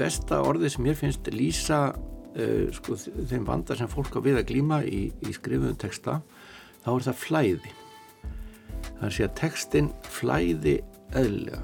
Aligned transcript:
besta 0.00 0.40
orðið 0.46 0.74
sem 0.74 0.88
ég 0.90 0.98
finnst 0.98 1.30
lýsa 1.34 1.80
uh, 1.92 2.66
sko, 2.76 2.96
þeim 2.96 3.46
vanda 3.48 3.76
sem 3.78 3.90
fólk 3.90 4.16
á 4.16 4.20
við 4.24 4.40
að 4.40 4.48
glíma 4.52 4.80
í, 4.84 5.10
í 5.12 5.34
skrifuðum 5.36 5.78
texta 5.80 6.20
þá 6.84 6.90
er 6.94 7.06
það 7.10 7.20
flæði. 7.24 7.74
Það 9.00 9.06
er 9.10 9.20
að 9.26 9.36
textin 9.40 9.92
flæði 10.08 10.78
eðlega 11.16 11.60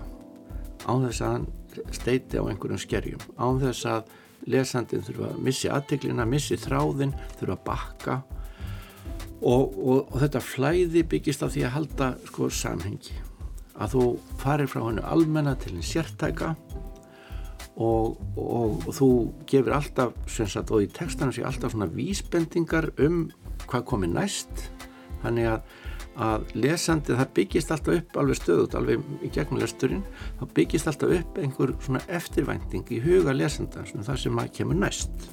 án 0.86 1.06
þess 1.06 1.22
að 1.24 1.32
hann 1.32 1.46
steiti 1.94 2.38
á 2.40 2.44
einhverjum 2.46 2.80
skerjum 2.80 3.24
án 3.36 3.60
þess 3.60 3.86
að 3.90 4.14
lesandin 4.46 5.04
þurfa 5.06 5.30
að 5.32 5.38
missi 5.42 5.70
aðteglina, 5.72 6.26
missi 6.28 6.58
þráðin 6.60 7.14
þurfa 7.38 7.56
að 7.56 7.64
bakka. 7.66 8.16
Og, 9.36 9.74
og, 9.76 10.06
og 10.12 10.20
þetta 10.22 10.42
flæði 10.42 11.02
byggist 11.10 11.42
á 11.44 11.48
því 11.52 11.64
að 11.66 11.74
halda 11.74 12.10
sko 12.28 12.50
samhengi. 12.52 13.16
Að 13.76 13.96
þú 13.96 14.04
farir 14.40 14.70
frá 14.72 14.80
hennu 14.86 15.04
almenna 15.04 15.56
til 15.60 15.74
henni 15.74 15.84
sértæka 15.84 16.54
og, 17.76 18.20
og 18.40 18.86
þú 18.96 19.08
gefur 19.48 19.76
alltaf 19.76 20.14
sagt, 20.26 20.72
og 20.72 20.84
í 20.84 20.90
textana 20.92 21.34
sé 21.34 21.44
alltaf 21.44 21.74
svona 21.74 21.90
vísbendingar 21.92 22.92
um 23.04 23.26
hvað 23.66 23.84
komi 23.90 24.08
næst. 24.10 24.70
Þannig 25.24 25.50
að 25.56 25.76
að 26.16 26.52
lesandi, 26.56 27.12
það 27.16 27.32
byggist 27.36 27.72
alltaf 27.74 27.98
upp 27.98 28.18
alveg 28.20 28.38
stöðut, 28.38 28.76
alveg 28.78 29.02
í 29.26 29.30
gegnum 29.34 29.60
lesturinn 29.60 30.04
þá 30.38 30.44
byggist 30.56 30.88
alltaf 30.88 31.12
upp 31.18 31.40
einhver 31.42 31.74
svona 31.84 32.00
eftirvænting 32.18 32.92
í 32.96 33.00
huga 33.04 33.34
lesanda 33.36 33.84
svona 33.88 34.06
það 34.06 34.22
sem 34.22 34.40
að 34.40 34.52
kemur 34.56 34.80
næst 34.80 35.26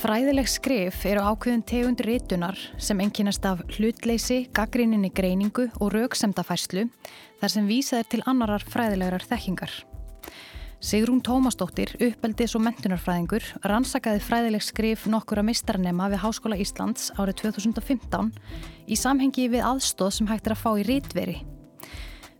Fræðileg 0.00 0.46
skrif 0.48 1.02
eru 1.04 1.20
ákveðin 1.20 1.62
tegund 1.68 2.00
rítunar 2.06 2.56
sem 2.80 3.02
enginast 3.04 3.44
af 3.44 3.58
hlutleysi, 3.74 4.46
gaggríninni 4.56 5.10
greiningu 5.12 5.66
og 5.76 5.90
rauksemdafæslu 5.92 6.86
þar 7.42 7.52
sem 7.52 7.68
vísað 7.68 8.00
er 8.00 8.08
til 8.08 8.22
annarar 8.24 8.64
fræðilegar 8.64 9.26
þekkingar. 9.28 9.74
Sigrún 10.80 11.20
Tómasdóttir, 11.20 11.92
uppeldis 12.00 12.56
og 12.56 12.64
mentunarfræðingur, 12.64 13.44
rannsakaði 13.68 14.24
fræðileg 14.24 14.64
skrif 14.64 15.04
nokkura 15.04 15.44
mistarnema 15.44 16.08
við 16.08 16.24
Háskóla 16.24 16.56
Íslands 16.56 17.12
árið 17.20 17.42
2015 17.44 18.32
í 18.88 18.96
samhengi 18.96 19.50
við 19.52 19.68
aðstóð 19.68 20.14
sem 20.16 20.32
hægt 20.32 20.48
er 20.48 20.56
að 20.56 20.64
fá 20.64 20.70
í 20.80 20.86
rítveri. 20.88 21.42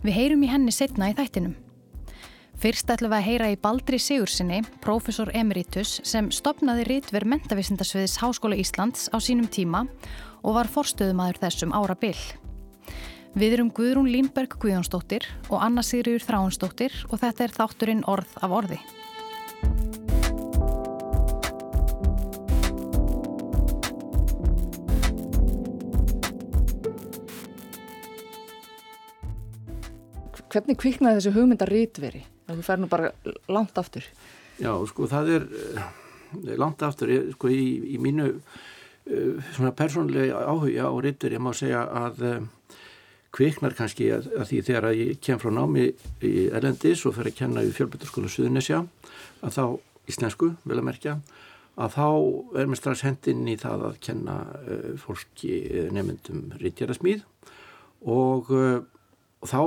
Við 0.01 0.17
heyrum 0.17 0.49
í 0.49 0.49
henni 0.49 0.73
setna 0.73 1.13
í 1.13 1.19
þættinum. 1.21 1.59
Fyrst 2.61 2.91
ætlum 2.93 3.09
við 3.09 3.17
að 3.17 3.25
heyra 3.25 3.47
í 3.49 3.57
Baldri 3.57 3.97
Sigursinni, 3.97 4.59
profesor 4.85 5.31
emeritus, 5.33 5.95
sem 6.05 6.27
stopnaði 6.29 6.83
rítver 6.91 7.25
mentavísindasviðis 7.25 8.19
Háskóla 8.21 8.59
Íslands 8.61 9.07
á 9.09 9.17
sínum 9.17 9.47
tíma 9.49 9.87
og 10.45 10.59
var 10.59 10.69
forstöðumadur 10.69 11.39
þessum 11.41 11.73
ára 11.73 11.95
byll. 11.97 12.21
Við 13.33 13.55
erum 13.57 13.71
Guðrún 13.73 14.11
Línberg 14.13 14.59
Guðjónsdóttir 14.61 15.25
og 15.49 15.63
Anna 15.65 15.81
Sigriður 15.81 16.27
Þráinsdóttir 16.27 16.93
og 17.09 17.23
þetta 17.23 17.47
er 17.47 17.55
þátturinn 17.55 18.03
Orð 18.05 18.35
af 18.45 18.53
orði. 18.53 18.77
Hvernig 30.53 30.77
kviknaði 30.77 31.23
þessu 31.23 31.35
hugmyndar 31.39 31.73
rítveri? 31.73 32.27
Það 32.51 32.67
fer 32.67 32.81
nú 32.83 32.91
bara 32.91 33.11
langt 33.49 33.79
aftur. 33.79 34.07
Já, 34.61 34.73
sko, 34.91 35.09
það 35.09 35.35
er 35.37 35.49
uh, 35.49 35.91
langt 36.61 36.83
aftur, 36.85 37.13
sko, 37.35 37.51
í, 37.53 37.95
í 37.95 38.01
mínu 38.03 38.31
uh, 38.35 39.51
svona 39.55 39.73
persónlega 39.77 40.43
áhuga 40.45 40.91
á 40.91 40.95
rítveri, 41.07 41.39
ég 41.39 41.45
má 41.45 41.53
segja 41.57 41.85
að 42.03 42.25
uh, 42.27 42.41
kviknar 43.35 43.77
kannski 43.79 44.11
að, 44.15 44.31
að 44.35 44.49
því 44.51 44.63
þegar 44.67 44.89
að 44.89 45.01
ég 45.01 45.21
kem 45.23 45.39
frá 45.41 45.53
námi 45.55 45.87
í 46.27 46.33
Erlendis 46.51 47.05
og 47.07 47.15
fer 47.17 47.31
að 47.31 47.39
kenna 47.39 47.63
í 47.63 47.71
fjölbyrtarskóla 47.75 48.31
Suðunesja 48.33 48.83
að 49.47 49.55
þá, 49.55 49.65
íslensku 50.11 50.51
vel 50.65 50.81
að 50.81 50.89
merkja 50.89 51.17
að 51.81 51.95
þá 51.95 52.07
er 52.61 52.69
mér 52.69 52.81
strax 52.81 53.05
hendinn 53.07 53.47
í 53.49 53.57
það 53.61 53.87
að 53.89 54.01
kenna 54.05 54.37
uh, 54.59 54.91
fólki 55.01 55.61
nefndum 55.95 56.51
rítjara-smíð 56.61 57.23
og, 58.11 58.51
uh, 58.51 58.83
og 59.41 59.51
þá 59.51 59.61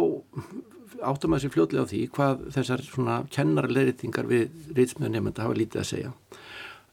áttum 1.09 1.35
að 1.35 1.43
sér 1.43 1.53
fljóðlega 1.53 1.85
á 1.85 1.91
því 1.91 2.01
hvað 2.15 2.43
þessar 2.55 2.83
svona 2.87 3.19
kennarleiritingar 3.33 4.29
við 4.29 4.73
rítjara 4.77 5.11
nefnda 5.11 5.45
hafa 5.45 5.59
lítið 5.59 5.83
að 5.83 5.89
segja 5.91 6.13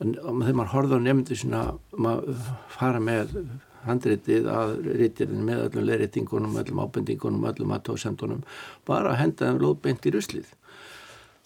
en 0.01 0.15
þegar 0.17 0.57
maður 0.57 0.73
horfður 0.75 1.03
á 1.03 1.07
nefndu 1.07 1.37
svona 1.37 1.65
maður 1.93 2.47
fara 2.73 3.03
með 3.05 3.35
handritið 3.87 4.49
að 4.53 4.73
rítirinn 5.01 5.45
með 5.45 5.65
öllum 5.67 5.87
leiritingunum, 5.89 6.57
öllum 6.61 6.83
ábendingunum, 6.85 7.47
öllum 7.49 7.75
aðtóðsendunum, 7.77 8.43
bara 8.89 9.15
að 9.15 9.21
henda 9.23 9.49
þeim 9.49 9.61
lóðbeint 9.63 10.09
í 10.09 10.15
ruslið. 10.15 10.51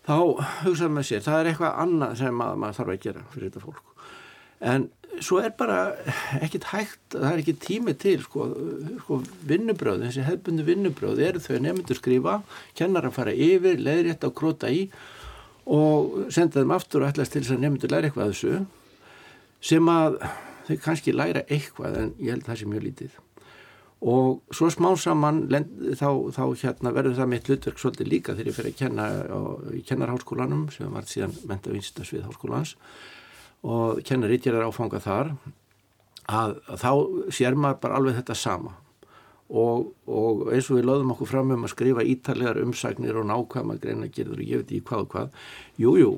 Þá 0.04 0.16
hugsaðum 0.64 1.00
við 1.00 1.08
sér, 1.08 1.24
það 1.24 1.40
er 1.40 1.50
eitthvað 1.50 1.78
annað 1.84 2.16
sem 2.20 2.42
að, 2.44 2.56
maður 2.62 2.78
þarf 2.78 2.94
að 2.94 3.02
gera 3.06 3.26
fyrir 3.32 3.50
þetta 3.50 3.64
fólk. 3.64 4.10
En 4.74 4.88
svo 5.22 5.40
er 5.42 5.52
bara 5.58 5.78
ekkit 6.42 6.68
hægt, 6.70 7.02
það 7.14 7.26
er 7.30 7.42
ekki 7.42 7.56
tími 7.62 7.94
til, 8.00 8.20
sko, 8.24 8.46
sko 9.02 9.20
vinnubröð, 9.48 10.06
þessi 10.08 10.24
hefbundi 10.26 10.66
vinnubröð 10.66 11.22
eru 11.28 11.42
þau 11.42 11.58
nefndur 11.62 11.98
skrifa, 11.98 12.38
kennar 12.78 13.08
að 13.08 13.18
fara 13.18 13.34
yfir, 13.34 13.78
leiðrétta 13.82 14.30
og 14.30 14.38
króta 14.38 14.72
í 14.72 14.88
og 15.64 16.32
senda 16.34 16.60
þeim 16.60 16.74
aftur 16.76 17.04
og 17.04 17.12
ætlas 17.12 17.32
til 17.32 17.42
þess 17.44 17.56
að 17.56 17.62
nefndur 17.64 17.92
læra 17.94 18.10
eitthvað 18.10 18.32
þessu 18.34 18.64
sem 19.64 19.88
að 19.88 20.18
þau 20.68 20.74
kannski 20.84 21.14
læra 21.14 21.44
eitthvað 21.48 22.00
en 22.00 22.10
ég 22.18 22.34
held 22.34 22.48
það 22.48 22.60
sé 22.60 22.68
mjög 22.68 22.84
lítið. 22.88 23.20
Og 24.04 24.42
svo 24.52 24.68
smá 24.68 24.90
saman 25.00 25.46
þá, 25.48 26.08
þá 26.36 26.42
hérna, 26.60 26.92
verður 26.92 27.16
það 27.16 27.30
mitt 27.32 27.48
hlutverk 27.48 27.80
svolítið 27.80 28.10
líka 28.12 28.34
þegar 28.36 28.50
ég 28.50 28.56
fyrir 28.58 28.74
að 28.74 28.80
kenna 28.82 29.06
á, 29.24 29.40
kennarháskólanum 29.88 30.66
sem 30.74 30.92
var 30.92 31.08
síðan 31.08 31.32
mentavinstasvið 31.48 32.26
háskólans 32.28 32.74
og 33.64 34.00
kennaritjar 34.04 34.60
áfanga 34.66 35.00
þar 35.02 35.34
að, 36.28 36.58
að 36.68 36.82
þá 36.82 36.90
sér 37.32 37.56
maður 37.56 37.80
bara 37.84 38.00
alveg 38.00 38.18
þetta 38.20 38.36
sama. 38.38 38.74
Og, 39.54 39.90
og 40.08 40.46
eins 40.54 40.70
og 40.72 40.78
við 40.78 40.86
lögðum 40.88 41.12
okkur 41.14 41.30
fram 41.30 41.52
um 41.54 41.66
að 41.66 41.74
skrifa 41.74 42.04
ítallegar 42.08 42.62
umsagnir 42.62 43.18
og 43.20 43.26
nákvæma 43.28 43.76
greina 43.80 44.08
gerður 44.12 44.40
og 44.40 44.48
ég 44.48 44.62
veit 44.62 44.70
ekki 44.72 44.86
hvað 44.88 45.04
og 45.04 45.10
hvað. 45.14 45.42
Jújú, 45.80 46.12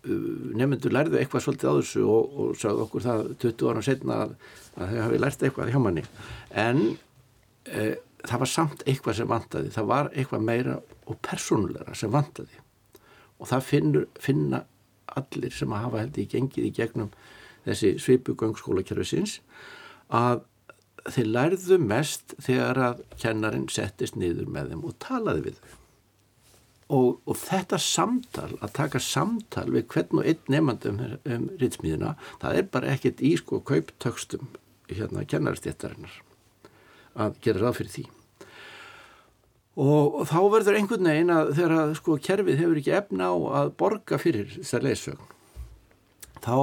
Uh, 0.00 0.54
nefnendur 0.56 0.94
lærðu 0.96 1.18
eitthvað 1.20 1.42
svolítið 1.44 1.68
á 1.68 1.74
þessu 1.76 2.02
og, 2.08 2.36
og 2.40 2.52
sagðu 2.56 2.84
okkur 2.86 3.02
það 3.04 3.18
20 3.42 3.66
ára 3.68 3.82
setna 3.84 4.14
að, 4.24 4.30
að 4.72 4.94
þau 4.94 5.00
hafi 5.04 5.18
lært 5.20 5.42
eitthvað 5.44 5.72
hjá 5.74 5.80
manni. 5.84 6.04
En 6.56 6.80
e, 7.68 7.82
það 8.22 8.40
var 8.40 8.50
samt 8.54 8.84
eitthvað 8.88 9.18
sem 9.18 9.28
vantaði. 9.28 9.72
Það 9.74 9.90
var 9.90 10.08
eitthvað 10.14 10.46
meira 10.46 10.78
og 10.80 11.20
persónulegra 11.28 11.98
sem 12.00 12.14
vantaði. 12.14 12.62
Og 13.36 13.50
það 13.52 13.68
finnur, 13.68 14.08
finna 14.24 14.62
allir 15.18 15.54
sem 15.54 15.72
að 15.72 15.84
hafa 15.86 16.04
held 16.04 16.20
í 16.20 16.28
gengið 16.30 16.68
í 16.68 16.72
gegnum 16.76 17.10
þessi 17.66 17.96
svipugöngskólakerfisins 18.04 19.40
að 20.14 20.46
þeir 21.10 21.28
lærðu 21.34 21.78
mest 21.82 22.34
þegar 22.42 22.80
að 22.90 23.04
kennarin 23.20 23.68
settist 23.72 24.18
niður 24.20 24.50
með 24.52 24.74
þeim 24.74 24.88
og 24.88 24.96
talaði 25.02 25.46
við 25.48 25.60
þau 25.60 25.76
Og, 26.90 27.20
og 27.22 27.36
þetta 27.38 27.78
samtal, 27.78 28.48
að 28.58 28.72
taka 28.74 28.98
samtal 28.98 29.68
við 29.70 29.84
hvern 29.92 30.18
og 30.18 30.24
einn 30.26 30.48
nefnandi 30.50 30.90
um, 30.90 30.96
um 31.22 31.44
rýtsmíðina, 31.60 32.16
það 32.42 32.56
er 32.58 32.66
bara 32.74 32.90
ekkert 32.96 33.22
í 33.22 33.30
sko 33.38 33.60
kauptökstum 33.62 34.48
hérna 34.90 35.22
kennarstjættarinnar 35.30 36.16
að 37.14 37.38
gera 37.46 37.62
ráð 37.62 37.78
fyrir 37.78 37.92
því. 37.94 38.04
Og, 39.80 40.20
þá 40.28 40.38
verður 40.52 40.76
einhvern 40.76 41.08
veginn 41.08 41.32
að 41.32 41.54
þegar 41.56 41.92
sko 41.96 42.18
kerfið 42.20 42.58
hefur 42.60 42.80
ekki 42.82 42.96
efna 42.98 43.30
á 43.32 43.36
að 43.62 43.70
borga 43.80 44.18
fyrir 44.20 44.50
þessar 44.58 44.84
leysögn, 44.84 45.30
þá 46.44 46.56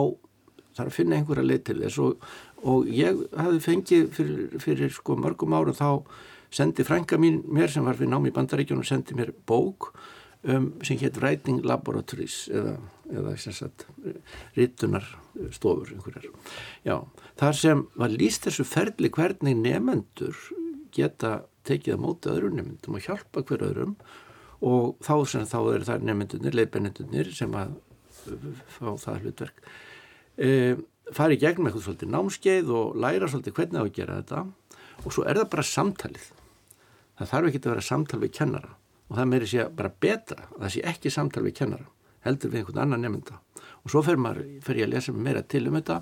þarf 0.77 0.91
að 0.91 0.97
finna 0.99 1.17
einhverja 1.17 1.47
leið 1.47 1.63
til 1.65 1.77
þess 1.81 2.01
og, 2.03 2.27
og 2.69 2.91
ég 2.93 3.23
hafi 3.39 3.63
fengið 3.63 4.11
fyrir, 4.13 4.43
fyrir 4.61 4.93
sko 4.93 5.17
mörgum 5.17 5.55
árum 5.57 5.77
þá 5.77 5.89
sendi 6.53 6.85
frænka 6.87 7.17
mín 7.19 7.41
mér 7.49 7.73
sem 7.73 7.85
var 7.85 7.97
fyrir 7.97 8.13
námi 8.13 8.31
í 8.31 8.35
bandaríkjunum 8.35 8.85
og 8.85 8.89
sendi 8.91 9.17
mér 9.17 9.33
bók 9.49 9.89
um, 10.45 10.69
sem 10.85 10.99
hétt 11.01 11.17
Writing 11.21 11.65
Laboratories 11.65 12.45
eða, 12.53 12.77
eða 13.11 13.33
rítunarstofur 14.57 15.91
einhverjar. 15.95 16.29
Já, 16.85 17.01
þar 17.39 17.59
sem 17.65 17.83
var 17.97 18.13
líst 18.13 18.47
þessu 18.47 18.67
ferli 18.67 19.11
hvernig 19.13 19.57
nefendur 19.59 20.37
geta 20.93 21.39
tekið 21.67 21.95
að 21.95 22.03
móta 22.03 22.33
öðru 22.33 22.51
nefendum 22.55 22.97
og 22.97 23.07
hjálpa 23.07 23.43
hver 23.47 23.65
öðrum. 23.69 23.97
Og 24.67 24.95
þá 25.05 25.13
sem 25.29 25.47
þá 25.49 25.57
er 25.73 25.85
það 25.87 26.05
nefendunir, 26.09 26.57
leifbennendunir 26.57 27.33
sem 27.37 27.57
að 27.57 27.75
fá 28.77 28.87
það 29.03 29.25
hlutverk. 29.25 29.61
E, 30.37 30.49
fari 31.13 31.37
í 31.37 31.41
gegnum 31.41 31.69
eitthvað 31.69 31.85
svolítið 31.85 32.13
námskeið 32.15 32.73
og 32.79 32.97
læra 33.03 33.29
svolítið 33.29 33.59
hvernig 33.59 33.79
á 33.79 33.85
að 33.85 33.93
gera 33.99 34.17
þetta. 34.21 34.45
Og 35.05 35.13
svo 35.13 35.27
er 35.27 35.41
það 35.41 35.51
bara 35.53 35.67
samtalið. 35.69 36.31
Það 37.17 37.31
þarf 37.33 37.51
ekki 37.51 37.61
að 37.61 37.71
vera 37.73 37.85
samtal 37.85 38.21
við 38.23 38.33
kennara. 38.39 38.73
Og 39.07 39.19
það 39.19 39.29
meiri 39.31 39.51
sé 39.51 39.69
bara 39.77 39.93
betra 40.07 40.49
að 40.55 40.65
það 40.65 40.73
sé 40.73 40.87
ekki 40.91 41.13
samtal 41.13 41.45
við 41.45 41.59
kennara 41.61 41.87
heldur 42.27 42.51
við 42.51 42.63
einhvern 42.63 42.81
annan 42.83 43.05
nefnda 43.05 43.37
og 43.87 43.91
svo 43.91 44.03
fer, 44.03 44.19
maður, 44.19 44.43
fer 44.65 44.81
ég 44.81 44.87
að 44.87 44.93
lesa 44.95 45.13
meira 45.15 45.43
til 45.47 45.63
um 45.69 45.77
þetta. 45.77 46.01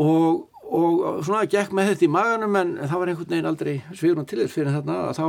Og, 0.00 0.46
og 0.72 1.20
svona 1.26 1.44
gekk 1.50 1.74
með 1.76 1.92
þetta 1.92 2.06
í 2.06 2.12
maganum 2.12 2.56
en 2.56 2.70
það 2.80 3.00
var 3.00 3.10
einhvern 3.12 3.32
veginn 3.34 3.48
aldrei 3.50 3.74
svigrun 3.92 4.28
til 4.28 4.38
þess 4.40 4.54
fyrir 4.56 4.76
þarna 4.78 4.98
að 5.10 5.18
þá, 5.18 5.26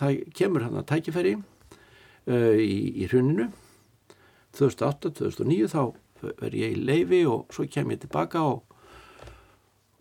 það 0.00 0.18
kemur 0.40 0.66
hann 0.66 0.80
að 0.80 0.88
tækifæri 0.90 1.34
uh, 1.38 2.58
í, 2.60 2.76
í 3.00 3.08
hruninu. 3.08 3.48
2008-2009 4.58 5.70
þá 5.72 5.80
verð 6.42 6.60
ég 6.60 6.76
í 6.76 6.84
leifi 6.84 7.24
og 7.28 7.48
svo 7.54 7.66
kem 7.70 7.90
ég 7.94 8.04
tilbaka 8.04 8.44
og, 8.44 8.76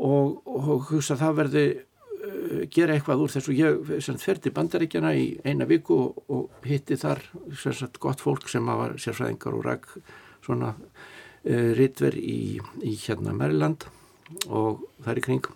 og, 0.04 0.44
og 0.52 0.92
hugsa 0.92 1.18
það 1.22 1.40
verði 1.40 1.66
uh, 1.72 2.62
gera 2.68 2.98
eitthvað 2.98 3.24
úr 3.24 3.36
þessu. 3.38 3.56
Ég 3.56 4.20
ferði 4.20 4.54
bandaríkjana 4.60 5.16
í 5.16 5.26
eina 5.48 5.70
viku 5.70 6.02
og, 6.10 6.22
og 6.28 6.68
hitti 6.68 7.00
þar 7.00 7.24
sagt, 7.64 8.04
gott 8.04 8.24
fólk 8.24 8.52
sem 8.52 8.68
var 8.68 9.00
sérfræðingar 9.00 9.56
og 9.56 9.68
ræk 9.72 9.92
svona 10.44 10.76
uh, 10.76 11.70
ritver 11.80 12.20
í, 12.20 12.60
í 12.84 12.98
hérna 13.08 13.32
Maryland 13.32 13.88
og 14.48 14.86
það 15.04 15.12
er 15.14 15.20
í 15.22 15.26
kring, 15.28 15.52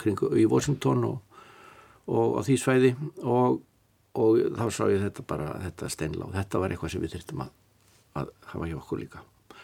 kring 0.00 0.24
í 0.38 0.46
Washington 0.48 1.04
og 1.10 1.20
og 2.10 2.38
á 2.38 2.40
því 2.42 2.56
svæði 2.58 2.92
og, 3.22 3.60
og 4.18 4.40
þá 4.58 4.64
sá 4.74 4.84
ég 4.90 5.02
þetta 5.04 5.26
bara 5.28 5.50
þetta 5.62 5.90
steinla 5.92 6.28
og 6.28 6.36
þetta 6.36 6.62
var 6.62 6.74
eitthvað 6.74 6.94
sem 6.94 7.04
við 7.04 7.14
þurftum 7.16 7.44
að, 7.44 7.52
að 8.18 8.32
hafa 8.52 8.70
hjá 8.70 8.76
okkur 8.80 9.02
líka. 9.02 9.22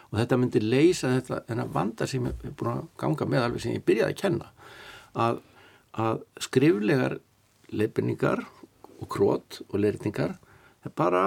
Og 0.09 0.17
þetta 0.17 0.39
myndi 0.41 0.61
leysa 0.63 1.13
þetta 1.17 1.41
en 1.51 1.63
að 1.63 1.73
vanda 1.75 2.07
sem 2.09 2.29
ég 2.29 2.45
er 2.47 2.55
búin 2.57 2.71
að 2.73 2.85
ganga 3.01 3.29
með 3.29 3.45
alveg 3.45 3.65
sem 3.65 3.75
ég 3.75 3.85
byrjaði 3.85 4.15
að 4.15 4.21
kenna 4.23 4.51
að, 5.13 5.41
að 6.05 6.21
skriflegar 6.47 7.17
leifinningar 7.69 8.45
og 8.99 9.09
krót 9.11 9.61
og 9.69 9.77
leirningar 9.83 10.37
það 10.85 10.95
bara 10.97 11.23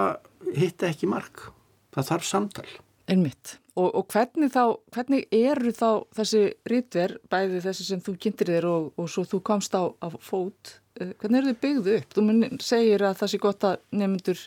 hitta 0.57 0.89
ekki 0.89 1.07
mark. 1.09 1.49
Það 1.93 2.09
þarf 2.09 2.27
samtal. 2.27 2.69
Einmitt. 3.07 3.59
Og, 3.73 3.87
og 3.89 4.03
hvernig 4.13 4.51
þá, 4.53 4.63
hvernig 4.93 5.23
eru 5.33 5.71
þá 5.73 5.87
þessi 6.13 6.41
rítver, 6.69 7.15
bæði 7.31 7.61
þessi 7.63 7.87
sem 7.87 8.01
þú 8.05 8.13
kynntir 8.21 8.51
þér 8.53 8.67
og, 8.69 8.91
og 9.01 9.07
svo 9.09 9.23
þú 9.25 9.39
komst 9.49 9.73
á, 9.73 9.89
á 9.89 10.07
fót, 10.21 10.75
eh, 10.99 11.15
hvernig 11.21 11.39
eru 11.39 11.53
þið 11.53 11.63
byggðu 11.63 11.95
upp? 11.97 12.13
Þú 12.13 12.59
segir 12.61 13.05
að 13.07 13.17
það 13.23 13.31
sé 13.31 13.39
gott 13.41 13.65
að 13.71 13.79
nefndur 13.97 14.43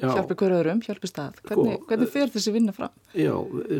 hjálpi 0.00 0.36
hverju 0.40 0.58
öðrum, 0.58 0.82
hjálpi 0.84 1.10
stað. 1.10 1.38
Hvernig, 1.46 1.78
sko, 1.78 1.88
hvernig 1.90 2.12
fer 2.12 2.32
þessi 2.34 2.54
vinna 2.56 2.74
fram? 2.76 2.96
Já, 3.16 3.32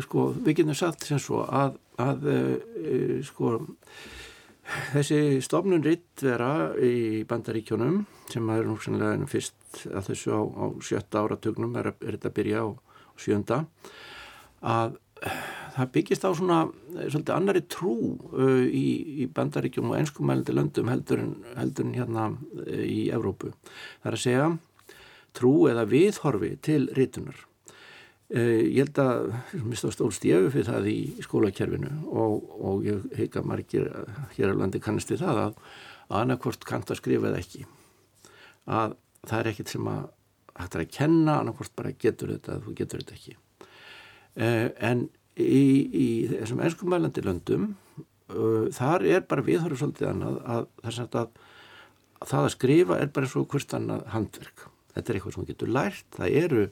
sko, 0.05 0.29
við 0.39 0.61
getum 0.61 0.79
sagt 0.79 1.07
sem 1.07 1.21
svo 1.21 1.43
að, 1.45 1.77
að 2.01 2.27
uh, 2.31 3.19
sko, 3.27 3.53
þessi 4.93 5.21
stofnun 5.45 5.85
rítvera 5.85 6.51
í 6.83 7.23
bandaríkjónum 7.27 8.05
sem 8.31 8.51
er 8.55 8.67
nú 8.67 8.79
sannlega 8.83 9.29
fyrst 9.29 9.83
að 9.91 10.13
þessu 10.13 10.35
á, 10.35 10.41
á 10.47 10.65
sjötta 10.83 11.23
áratugnum 11.23 11.75
er, 11.79 11.93
er 11.99 12.17
þetta 12.17 12.31
að 12.31 12.37
byrja 12.39 12.63
á 12.63 12.67
sjönda 13.17 13.65
að 14.61 14.97
það 15.77 15.91
byggist 15.93 16.25
á 16.25 16.31
svona 16.33 16.59
svolítið 16.97 17.33
annari 17.35 17.63
trú 17.69 17.95
uh, 18.33 18.63
í, 18.65 18.87
í 19.23 19.27
bandaríkjum 19.33 19.91
og 19.91 19.99
ennskumælandi 19.99 20.55
löndum 20.55 20.89
heldur 20.91 21.21
en, 21.21 21.33
heldur 21.57 21.87
en 21.87 21.97
hérna 21.97 22.29
uh, 22.33 22.81
í 22.81 23.09
Evrópu. 23.13 23.51
Það 24.01 24.09
er 24.09 24.17
að 24.17 24.23
segja 24.23 24.47
trú 25.37 25.53
eða 25.69 25.85
viðhorfi 25.89 26.55
til 26.65 26.87
rítunar. 26.97 27.43
Uh, 28.33 28.65
ég 28.65 28.81
held 28.87 29.01
að 29.03 29.63
mista 29.67 29.91
stólst 29.93 30.25
ég 30.27 30.41
auðvitað 30.41 30.55
fyrir 30.55 30.69
það 30.71 30.91
í 30.91 31.25
skólakerfinu 31.27 31.93
og, 32.09 32.53
og 32.57 32.87
ég 32.87 33.09
heika 33.19 33.45
margir 33.45 33.89
hér 34.35 34.57
á 34.57 34.59
landi 34.59 34.81
kannast 34.83 35.13
við 35.13 35.25
það 35.25 35.43
að 35.45 35.65
annarkort 36.17 36.65
kant 36.67 36.89
að 36.91 37.01
skrifa 37.01 37.29
eða 37.29 37.41
ekki. 37.43 37.65
Að 38.67 38.97
það 39.27 39.39
er 39.39 39.51
ekkit 39.53 39.75
sem 39.75 39.91
að 39.91 40.05
hægt 40.57 40.75
er 40.75 40.83
að 40.87 40.95
kenna, 40.95 41.41
annarkort 41.41 41.75
bara 41.77 41.93
getur 41.93 42.33
þetta 42.33 42.55
eða 42.55 42.65
þú 42.65 42.79
getur 42.79 43.03
þetta 43.03 43.19
ekki. 43.19 43.37
Uh, 44.37 44.69
en 44.85 45.07
í, 45.37 45.65
í 45.89 46.07
þessum 46.29 46.61
ennskumælandi 46.61 47.23
löndum 47.25 47.71
uh, 47.97 48.67
þar 48.75 49.05
er 49.09 49.23
bara 49.29 49.45
viðhörðu 49.45 49.79
svolítið 49.81 50.11
annað 50.11 50.37
að 50.43 50.67
það, 50.83 50.99
að, 51.21 51.39
að 52.21 52.33
það 52.33 52.43
að 52.43 52.53
skrifa 52.53 52.99
er 53.01 53.09
bara 53.15 53.29
eins 53.29 53.37
og 53.39 53.47
hvort 53.53 53.75
annað 53.77 54.05
handverk. 54.13 54.67
Þetta 54.93 55.11
er 55.11 55.19
eitthvað 55.19 55.35
sem 55.37 55.49
getur 55.49 55.73
lært, 55.73 56.07
það 56.17 56.37
eru 56.41 56.67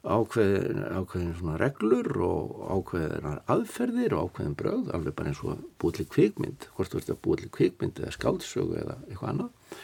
ákveðin, 0.00 0.82
ákveðin 0.96 1.32
svona 1.36 1.56
reglur 1.60 2.10
og 2.24 2.52
ákveðin 2.72 3.40
aðferðir 3.52 4.14
og 4.16 4.30
ákveðin 4.30 4.58
bröð, 4.60 4.92
alveg 4.96 5.16
bara 5.16 5.32
eins 5.32 5.42
og 5.44 5.64
búið 5.80 5.98
til 5.98 6.06
kvikmynd, 6.14 6.68
hvort 6.76 6.92
þú 6.92 7.00
ert 7.02 7.12
að 7.12 7.22
búið 7.26 7.42
til 7.42 7.50
kvikmynd 7.58 8.00
eða 8.00 8.14
skáldsögu 8.16 8.78
eða 8.80 8.96
eitthvað 9.08 9.32
annað 9.34 9.82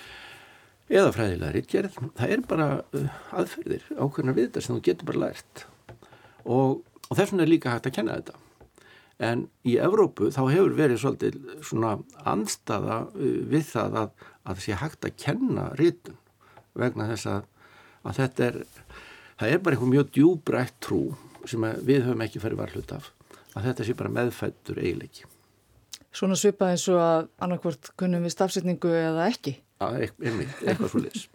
eða 0.86 1.12
fræðilega 1.14 1.54
rítkjærið, 1.56 1.96
það 2.16 2.32
er 2.32 2.42
bara 2.46 2.68
uh, 2.94 3.22
aðferðir, 3.40 3.86
ákveðina 3.98 4.36
við 4.36 4.48
þetta 4.48 4.62
sem 4.62 4.76
þú 4.76 4.84
getur 4.86 5.08
bara 5.10 5.22
lært. 5.24 5.64
Og 6.46 6.84
og 7.08 7.16
þess 7.16 7.32
vegna 7.32 7.46
er 7.46 7.52
líka 7.52 7.72
hægt 7.74 7.88
að 7.90 7.96
kenna 7.98 8.18
þetta. 8.20 8.42
En 9.26 9.46
í 9.64 9.78
Evrópu 9.80 10.28
þá 10.34 10.42
hefur 10.50 10.74
verið 10.76 11.00
svolítið 11.00 11.36
svona 11.64 11.96
anstaða 12.28 13.02
uh, 13.08 13.36
við 13.48 13.68
það 13.70 14.00
að, 14.02 14.24
að 14.44 14.56
það 14.56 14.64
sé 14.66 14.80
hægt 14.82 15.08
að 15.08 15.18
kenna 15.24 15.68
rítun 15.80 16.18
vegna 16.76 17.08
þess 17.12 17.30
að, 17.32 17.46
að 18.04 18.18
þetta 18.20 18.48
er 18.50 18.58
það 19.40 19.52
er 19.52 19.62
bara 19.62 19.76
einhver 19.76 19.92
mjög 19.92 20.10
djúbrætt 20.16 20.76
trú 20.84 21.00
sem 21.48 21.64
við 21.86 22.04
höfum 22.08 22.24
ekki 22.26 22.42
farið 22.42 22.60
varhlut 22.60 22.92
af 22.96 23.12
að 23.56 23.70
þetta 23.70 23.86
sé 23.86 23.94
bara 23.96 24.12
meðfættur 24.12 24.80
eiginleiki. 24.82 25.24
Svona 26.16 26.36
svipað 26.36 26.74
eins 26.74 26.84
og 26.92 27.00
að 27.00 27.28
annarkvort 27.44 27.90
kunnum 28.00 28.24
við 28.24 28.34
stafsetningu 28.34 28.92
eða 28.92 29.28
ekki? 29.30 29.56
Já, 29.76 29.88
einmitt, 30.24 30.52
eitthvað 30.64 30.92
svo 30.92 31.00
lis 31.04 31.26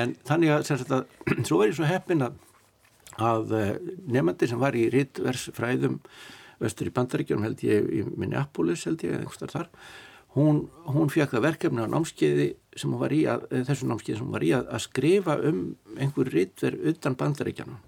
en 0.00 0.14
þannig 0.24 0.52
að, 0.54 0.70
að 0.96 1.02
svo 1.48 1.58
er 1.60 1.68
ég 1.68 1.76
svo 1.76 1.88
heppin 1.88 2.24
að 2.24 2.38
að 3.20 3.52
eh, 3.58 3.74
nefnandi 4.06 4.48
sem 4.48 4.62
var 4.62 4.78
í 4.78 4.86
rittversfræðum 4.92 6.00
vestur 6.62 6.88
í 6.88 6.94
Bandaríkjum 6.94 7.44
held 7.44 7.62
ég 7.66 7.90
í 7.90 8.02
Minneapolis 8.06 8.86
held 8.88 9.04
ég 9.04 9.18
einhverstar 9.18 9.52
þar 9.52 9.70
hún, 10.36 10.66
hún 10.88 11.10
fekk 11.12 11.34
það 11.34 11.46
verkefni 11.48 11.84
á 11.84 11.92
námskeiði 11.92 12.52
sem 12.76 12.92
hún 12.92 13.02
var 13.02 13.12
í 13.12 13.24
að, 13.28 13.48
eh, 13.50 13.64
þessu 13.68 13.88
námskeiði 13.90 14.18
sem 14.18 14.28
hún 14.28 14.36
var 14.38 14.46
í 14.46 14.52
að, 14.56 14.68
að 14.72 14.84
skrifa 14.86 15.38
um 15.50 15.64
einhver 15.98 16.30
rittverð 16.32 16.92
utan 16.92 17.18
Bandaríkjana 17.18 17.80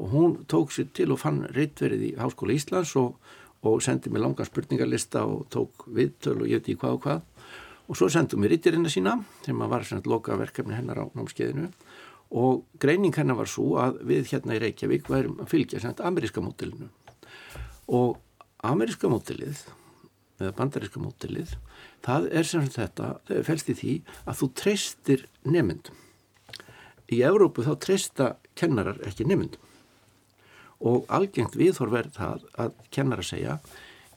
og 0.00 0.10
hún 0.10 0.36
tók 0.48 0.72
sér 0.72 0.88
til 0.96 1.12
og 1.12 1.20
fann 1.20 1.44
rittverið 1.52 2.04
í 2.08 2.14
Háskóla 2.16 2.56
Íslands 2.56 2.94
og, 2.96 3.18
og 3.60 3.82
sendi 3.84 4.08
mér 4.08 4.24
langan 4.24 4.48
spurningarlista 4.48 5.26
og 5.28 5.44
tók 5.52 5.84
viðtöl 5.92 6.40
og 6.40 6.48
ég 6.48 6.62
veit 6.62 6.70
í 6.72 6.76
hvað 6.80 6.96
og 6.96 7.02
hvað. 7.04 7.26
Og 7.90 7.98
svo 7.98 8.08
sendum 8.08 8.40
við 8.40 8.54
rittirina 8.54 8.88
sína 8.88 9.18
sem 9.44 9.60
var 9.60 9.84
svona 9.84 10.08
loka 10.08 10.38
verkefni 10.40 10.78
hennar 10.78 11.02
á 11.02 11.06
námskeiðinu 11.12 11.68
og 12.30 12.64
greining 12.82 13.14
hennar 13.16 13.40
var 13.40 13.50
svo 13.50 13.74
að 13.82 14.00
við 14.06 14.30
hérna 14.30 14.56
í 14.56 14.62
Reykjavík 14.62 15.08
værum 15.10 15.40
að 15.42 15.50
fylgja 15.50 15.80
sem 15.80 15.90
þetta 15.90 16.06
ameríska 16.06 16.42
mótilinu 16.44 16.90
og 17.90 18.20
ameríska 18.62 19.10
mótilið 19.10 19.64
eða 20.40 20.54
bandaríska 20.56 21.02
mótilið 21.02 21.56
það 22.04 22.28
er 22.40 22.46
sem 22.48 22.68
þetta, 22.70 23.16
það 23.28 23.42
fælst 23.48 23.72
í 23.72 23.76
því 23.80 23.96
að 24.24 24.38
þú 24.40 24.48
treystir 24.62 25.26
nefndum 25.44 25.98
í 27.10 27.20
Európu 27.26 27.66
þá 27.66 27.74
treysta 27.82 28.30
kennarar 28.58 29.02
ekki 29.08 29.26
nefndum 29.26 29.66
og 30.80 31.04
algengt 31.12 31.58
viðhor 31.60 31.92
verð 31.92 32.16
það 32.16 32.46
að 32.62 32.74
kennara 32.94 33.26
segja 33.26 33.58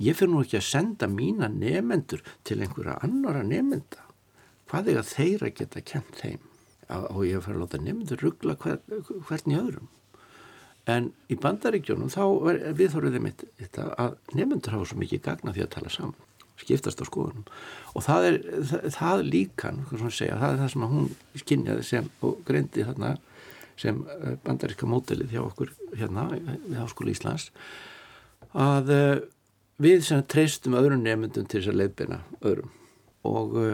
ég 0.03 0.15
fyrir 0.15 0.31
nú 0.31 0.43
ekki 0.45 0.61
að 0.61 0.69
senda 0.69 1.09
mína 1.11 1.49
nefnendur 1.51 2.23
til 2.47 2.61
einhverja 2.61 2.99
annara 3.03 3.43
nefnenda 3.43 4.05
hvað 4.71 4.93
er 4.93 5.01
að 5.01 5.11
þeirra 5.17 5.53
geta 5.57 5.83
kent 5.83 6.21
þeim 6.21 6.52
og 6.89 7.23
ég 7.27 7.43
fær 7.43 7.57
að 7.57 7.65
láta 7.65 7.81
nefndur 7.81 8.23
ruggla 8.23 8.57
hver, 8.59 8.81
hvern 9.27 9.53
í 9.53 9.59
öðrum. 9.59 9.89
En 10.89 11.13
í 11.31 11.37
bandaríkjónum 11.39 12.11
þá 12.11 12.23
viðhóruði 12.75 13.21
mitt 13.23 13.45
þetta 13.61 13.87
að 13.99 14.17
nefndur 14.35 14.75
hafa 14.75 14.89
svo 14.91 14.99
mikið 14.99 15.23
gagna 15.29 15.55
því 15.55 15.65
að 15.65 15.73
tala 15.77 15.93
saman 15.93 16.29
skiptast 16.59 17.01
á 17.01 17.05
skoðunum. 17.07 17.45
Og 17.93 18.05
það 18.05 18.27
er 18.27 18.39
það, 18.69 18.87
það 18.95 19.23
líkan, 19.29 19.79
segja, 20.09 20.39
það 20.41 20.49
er 20.49 20.59
það 20.61 20.73
sem 20.73 20.85
hún 20.93 21.07
skinjaði 21.41 21.87
sem 21.87 22.11
og 22.23 22.43
greindi 22.47 22.85
þarna 22.87 23.15
sem 23.79 24.03
eh, 24.05 24.35
bandaríska 24.45 24.87
mótelið 24.89 25.33
hjá 25.33 25.41
okkur 25.43 25.73
hérna 25.97 26.27
við 26.35 26.77
Háskóli 26.77 27.15
Íslands 27.15 27.49
að 28.53 28.91
uh, 28.93 29.15
við 29.81 30.03
sem 30.05 30.19
treystum 30.29 30.75
öðrum 30.77 31.01
nefndum 31.01 31.47
til 31.49 31.57
þess 31.57 31.71
að 31.71 31.79
leiðbina 31.79 32.19
öðrum. 32.45 32.69
Og 33.25 33.55
uh, 33.57 33.71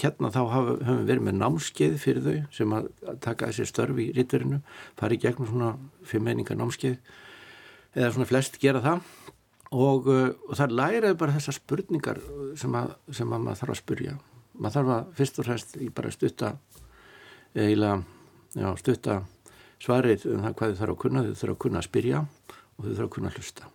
hérna 0.00 0.30
þá 0.32 0.40
höfum 0.52 1.00
við 1.02 1.10
verið 1.10 1.24
með 1.26 1.38
námskeið 1.42 1.96
fyrir 2.00 2.24
þau 2.24 2.36
sem 2.56 2.76
að 2.76 2.88
taka 3.24 3.50
þessi 3.50 3.66
störf 3.68 3.98
í 4.00 4.10
rittverinu, 4.16 4.62
fari 4.96 5.18
gegnum 5.20 5.50
svona 5.50 5.74
fimmeiningar 6.08 6.56
námskeið 6.56 6.96
eða 7.96 8.12
svona 8.14 8.28
flest 8.28 8.60
gera 8.62 8.84
það. 8.84 9.10
Og, 9.76 10.06
uh, 10.06 10.30
og 10.46 10.54
það 10.54 10.76
læraði 10.78 11.18
bara 11.18 11.34
þessar 11.34 11.56
spurningar 11.58 12.22
sem 12.56 12.74
að, 12.78 12.92
sem 13.10 13.32
að 13.34 13.42
maður 13.42 13.60
þarf 13.60 13.74
að 13.74 13.80
spurja 13.80 14.12
maður 14.56 14.76
þarf 14.76 14.92
að 14.94 15.08
fyrst 15.18 15.40
og 15.40 15.48
fremst 15.48 15.74
í 15.80 15.88
bara 15.92 16.12
stutta 16.14 16.52
eiginlega, 17.56 17.96
já, 18.56 18.68
stutta 18.80 19.16
svarið 19.82 20.26
um 20.32 20.44
það 20.44 20.56
hvað 20.58 20.72
þau 20.72 20.80
þarf 20.80 20.94
að 20.94 21.00
kunna. 21.02 21.24
Þau 21.26 21.40
þarf 21.40 21.54
að 21.54 21.60
kunna 21.64 21.82
að 21.82 21.88
spyrja 21.88 22.22
og 22.22 22.86
þau 22.86 22.92
þarf 22.92 23.06
að 23.06 23.12
kunna 23.16 23.32
að 23.32 23.40
hlusta. 23.40 23.70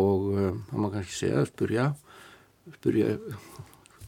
Og 0.00 0.26
um, 0.32 0.58
það 0.70 0.82
má 0.82 0.88
kannski 0.94 1.18
segja 1.18 1.40
að 1.42 1.50
spurja 1.52 1.86
spurja 2.72 3.14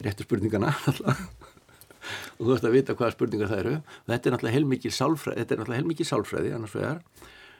réttu 0.05 0.27
spurningana 0.27 0.73
og 2.37 2.43
þú 2.43 2.53
ætti 2.55 2.69
að 2.69 2.75
vita 2.77 2.95
hvaða 2.97 3.15
spurningar 3.15 3.51
það 3.51 3.63
eru. 3.63 3.73
Og 3.77 4.11
þetta 4.13 4.29
er 4.29 4.35
náttúrulega 4.35 4.57
heilmikið 4.57 4.95
sálfræði 4.97 5.41
þetta 5.41 5.55
er 5.55 5.61
náttúrulega 5.61 5.81
heilmikið 5.81 6.09
sálfræði 6.11 6.53
annars 6.57 6.77
vegar. 6.77 7.01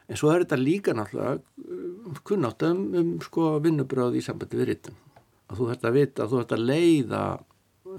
En 0.07 0.19
svo 0.19 0.31
er 0.31 0.45
þetta 0.45 0.61
líka 0.61 0.95
náttúrulega 0.95 1.35
uh, 1.39 2.21
kunnátt 2.27 2.63
um, 2.69 2.85
um 3.01 3.11
sko 3.25 3.57
vinnubráði 3.63 4.21
í 4.21 4.27
sambandi 4.27 4.61
við 4.61 4.71
rittum 4.71 5.03
og 5.47 5.59
þú 5.59 5.67
ætti 5.71 5.87
að 5.87 5.97
vita 5.97 6.23
að 6.23 6.31
þú 6.33 6.39
ætti 6.43 6.57
að 6.57 6.65
leiða 6.67 7.23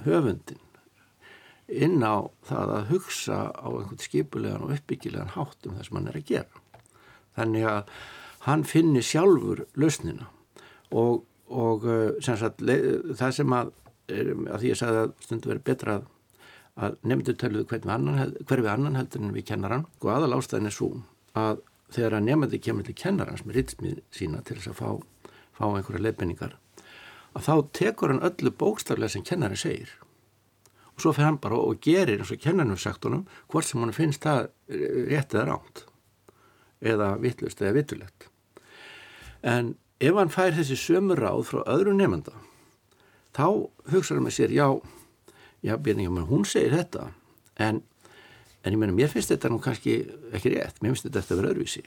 höfundin 0.04 0.64
inn 1.68 2.00
á 2.04 2.28
það 2.49 2.73
að 2.75 2.90
hugsa 2.92 3.38
á 3.52 3.68
einhvern 3.68 4.00
skipulegan 4.00 4.64
og 4.64 4.73
uppbyggilegan 4.76 5.35
hátt 5.35 5.68
um 5.68 5.76
það 5.76 5.88
sem 5.88 5.99
hann 5.99 6.09
er 6.09 6.18
að 6.18 6.28
gera. 6.28 6.62
Þannig 7.37 7.66
að 7.68 7.90
hann 8.47 8.64
finnir 8.68 9.04
sjálfur 9.04 9.64
lausnina. 9.76 10.28
Og, 10.97 11.26
og 11.52 11.85
sagt, 12.25 12.64
það 12.64 13.35
sem 13.37 13.52
að, 13.52 13.75
að 14.08 14.62
því 14.62 14.70
ég 14.70 14.78
sagði 14.80 15.02
að 15.02 15.12
stundu 15.24 15.52
verið 15.52 15.66
betra 15.68 15.96
að, 15.98 16.06
að 16.86 16.96
nefndu 17.10 17.34
töluðu 17.40 17.68
hverfi 17.68 17.92
annan, 17.92 18.98
heldur 18.98 19.24
en 19.24 19.34
við 19.34 19.48
kennaran 19.50 19.86
og 20.00 20.10
aðal 20.14 20.38
ástæðin 20.38 20.70
er 20.70 20.76
svo 20.76 20.90
að 21.38 21.62
þegar 21.94 22.18
að 22.18 22.26
nefndi 22.28 22.60
kemur 22.62 22.86
til 22.86 22.96
kennarans 22.96 23.44
með 23.44 23.60
ritsmið 23.60 24.02
sína 24.14 24.42
til 24.44 24.58
þess 24.58 24.72
að 24.72 24.80
fá, 24.80 24.88
fá 25.56 25.64
einhverja 25.68 26.04
leifinningar 26.04 26.56
að 27.36 27.44
þá 27.48 27.54
tekur 27.76 28.12
hann 28.12 28.24
öllu 28.24 28.52
bókstaflega 28.56 29.12
sem 29.12 29.24
kennari 29.24 29.56
segir. 29.60 29.90
Og 30.96 31.04
svo 31.04 31.12
fer 31.14 31.28
hann 31.28 31.38
bara 31.38 31.60
og 31.60 31.78
gerir 31.84 32.18
eins 32.18 32.32
og 32.34 32.40
kennarnum 32.42 32.80
sagt 32.80 33.04
honum 33.06 33.26
hvort 33.52 33.68
sem 33.68 33.80
hann 33.80 33.94
finnst 33.94 34.24
það 34.24 34.48
rétt 35.12 35.36
eða 35.36 35.46
ránt 35.52 35.84
eða 36.80 37.14
vittlust 37.22 37.62
eða 37.62 37.76
vittulegt 37.78 38.28
en 39.42 39.74
ef 40.02 40.14
hann 40.14 40.32
fær 40.32 40.54
þessi 40.54 40.78
sömur 40.78 41.20
ráð 41.22 41.44
frá 41.50 41.62
öðru 41.66 41.94
nefnda 41.96 42.34
þá 43.37 43.47
hugsaður 43.92 44.25
með 44.25 44.37
sér 44.37 44.54
já, 44.54 44.66
já 45.64 45.76
byrjum, 45.76 46.20
hún 46.28 46.47
segir 46.49 46.76
þetta 46.76 47.08
en, 47.58 47.82
en 48.62 48.75
ég 48.75 48.80
menna 48.80 48.97
mér 48.97 49.12
finnst 49.12 49.32
þetta 49.32 49.50
nú 49.52 49.61
kannski 49.62 50.00
ekki 50.37 50.54
rétt, 50.54 50.80
mér 50.82 50.94
finnst 50.94 51.08
þetta 51.08 51.25
að 51.25 51.40
vera 51.42 51.52
öðruvísi. 51.52 51.85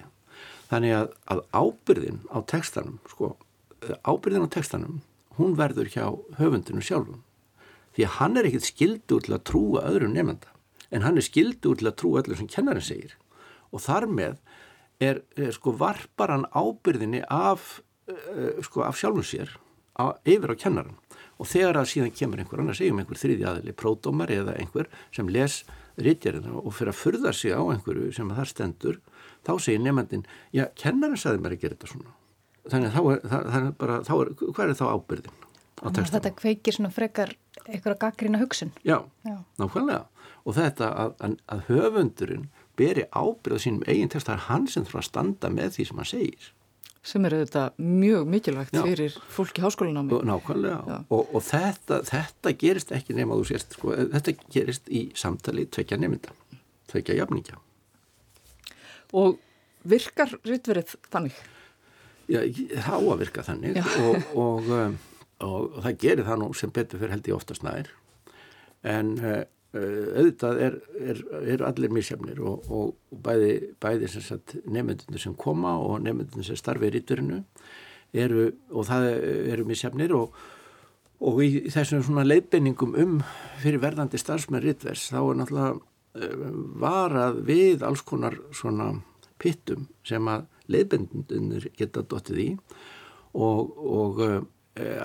Þannig 0.72 0.96
að, 0.96 1.10
að 1.34 1.42
ábyrðin 1.52 2.22
á 2.32 2.38
tekstanum 2.48 3.00
sko, 3.12 3.34
ábyrðin 4.08 4.48
á 4.48 4.54
tekstanum 4.54 5.02
hún 5.40 5.58
verður 5.60 5.92
hjá 5.92 6.06
höfundinu 6.40 6.84
sjálfum. 6.86 7.22
Því 7.96 8.08
að 8.08 8.18
hann 8.20 8.40
er 8.40 8.48
ekkit 8.48 8.70
skildur 8.70 9.26
til 9.26 9.36
að 9.36 9.46
trúa 9.50 9.84
öðrum 9.90 10.16
nefnda 10.16 10.54
en 10.92 11.06
hann 11.06 11.20
er 11.20 11.26
skildur 11.26 11.80
til 11.80 11.90
að 11.90 11.98
trúa 12.00 12.22
öllum 12.22 12.40
sem 12.40 12.50
kennarinn 12.52 12.84
segir. 12.84 13.16
Og 13.72 13.84
þar 13.84 14.08
með 14.12 14.40
er, 15.02 15.22
er 15.40 15.52
sko 15.56 15.74
varpar 15.80 16.34
hann 16.34 16.48
ábyrðinni 16.52 17.24
af 17.32 17.80
uh, 18.12 18.60
sko 18.64 18.86
af 18.88 19.00
sjálfum 19.00 19.26
sér 19.26 19.56
á, 19.98 20.16
yfir 20.28 20.54
á 20.54 20.56
kennaran 20.60 21.01
og 21.42 21.50
þegar 21.50 21.82
að 21.82 21.92
síðan 21.92 22.16
kemur 22.16 22.42
einhver 22.44 22.62
annar 22.62 22.78
segjum 22.78 23.02
einhver 23.02 23.18
þriði 23.20 23.48
aðli, 23.50 23.74
pródómar 23.74 24.32
eða 24.34 24.56
einhver 24.62 24.90
sem 25.16 25.30
les 25.34 25.62
rítjarina 26.02 26.54
og 26.62 26.74
fyrir 26.78 26.94
að 26.94 27.00
furða 27.02 27.34
sig 27.36 27.56
á 27.58 27.62
einhverju 27.66 28.12
sem 28.16 28.30
að 28.32 28.42
það 28.42 28.50
stendur 28.52 29.00
þá 29.48 29.54
segir 29.58 29.82
nefnandin, 29.82 30.26
já, 30.54 30.68
kennaran 30.78 31.20
saði 31.20 31.42
mér 31.42 31.58
að 31.58 31.64
gera 31.64 31.78
þetta 31.78 31.92
svona 31.92 32.14
þannig 32.70 32.92
að 32.92 32.94
þá 32.94 33.02
er, 33.02 33.22
það, 33.26 33.46
það 33.52 33.66
er 33.66 33.76
bara, 33.82 33.98
þá 34.06 34.14
er, 34.16 34.32
hvað 34.42 34.64
er 34.68 34.78
þá 34.78 34.86
ábyrðin 34.92 35.38
á 35.82 35.86
textanum? 35.90 36.14
Þetta 36.14 36.34
kveikir 36.38 36.78
svona 36.78 36.94
frekar 36.94 37.36
eitthvað 37.66 38.00
gaggrína 38.06 38.42
hugsun 38.42 38.74
Já, 38.86 38.98
já. 39.26 39.38
nákvæmlega 39.58 40.04
og 40.46 40.58
þetta 40.58 40.90
að, 41.04 41.14
að, 41.26 41.38
að 41.54 41.64
höfundurinn 41.70 42.50
beri 42.80 43.06
ábyrða 43.10 43.62
sínum 43.62 43.86
eigin 43.90 44.10
text, 44.14 44.30
það 44.30 44.38
er 44.38 44.48
hann 44.48 44.68
sem 44.70 44.86
þarf 44.88 45.02
að 45.02 45.08
standa 45.10 45.52
með 45.54 45.78
því 45.78 45.88
sem 45.90 46.02
hann 46.02 46.12
segir 46.12 46.52
sem 47.02 47.26
er 47.26 47.36
þetta 47.40 47.64
mjög 47.82 48.28
mikilvægt 48.30 48.76
Já. 48.76 48.82
fyrir 48.86 49.16
fólk 49.34 49.58
í 49.58 49.64
háskólanámi. 49.64 50.20
Nákvæmlega 50.30 51.00
og, 51.10 51.32
og 51.34 51.46
þetta, 51.48 52.02
þetta 52.08 52.54
gerist 52.62 52.94
ekki 52.94 53.16
nema 53.18 53.38
þú 53.40 53.48
sést, 53.50 53.78
sko, 53.78 53.96
þetta 54.14 54.36
gerist 54.54 54.92
í 54.92 55.08
samtali 55.18 55.66
tvekja 55.74 55.98
nefnda, 56.02 56.36
tvekja 56.94 57.18
jafningja. 57.24 57.58
Og 59.18 59.40
virkar 59.88 60.36
rittverið 60.46 60.94
þannig? 61.10 61.40
Já, 62.32 62.44
þá 62.86 62.94
að 63.00 63.18
virka 63.24 63.44
þannig 63.44 63.82
og, 63.82 64.30
og, 64.38 64.70
um, 64.70 65.00
og 65.44 65.82
það 65.82 65.98
gerir 66.06 66.28
það 66.30 66.44
nú 66.44 66.52
sem 66.56 66.72
betur 66.74 67.02
fyrir 67.02 67.16
held 67.18 67.28
í 67.28 67.34
oftast 67.36 67.66
nær 67.66 67.90
en 68.88 69.16
uh, 69.20 69.42
auðvitað 69.72 70.58
er, 70.66 70.74
er, 71.00 71.20
er 71.54 71.62
allir 71.64 71.94
misjafnir 71.96 72.42
og, 72.44 72.66
og 72.68 73.22
bæði, 73.24 73.54
bæði 73.80 74.10
nefndunir 74.68 75.22
sem 75.24 75.36
koma 75.40 75.78
og 75.80 76.02
nefndunir 76.04 76.50
sem 76.50 76.60
starfi 76.60 76.90
í 76.90 76.96
ríturinu 76.98 77.40
eru, 78.12 78.50
og 78.72 78.90
það 78.90 79.08
eru 79.54 79.68
misjafnir 79.70 80.12
og, 80.18 80.36
og 81.24 81.40
í 81.46 81.70
þessum 81.72 82.04
svona 82.04 82.28
leiðbenningum 82.28 82.98
um 83.00 83.18
fyrir 83.64 83.80
verðandi 83.84 84.20
starfsmenn 84.20 84.64
rítvers 84.66 85.08
þá 85.14 85.22
er 85.22 85.40
náttúrulega 85.40 85.74
uh, 85.80 86.48
varað 86.84 87.44
við 87.48 87.86
alls 87.88 88.04
konar 88.04 88.36
svona 88.52 88.92
pittum 89.42 89.88
sem 90.08 90.28
að 90.28 90.50
leiðbendunir 90.72 91.72
geta 91.80 92.04
dottið 92.04 92.44
í 92.44 92.50
og, 93.40 93.72
og 93.80 94.26
uh, 94.28 94.42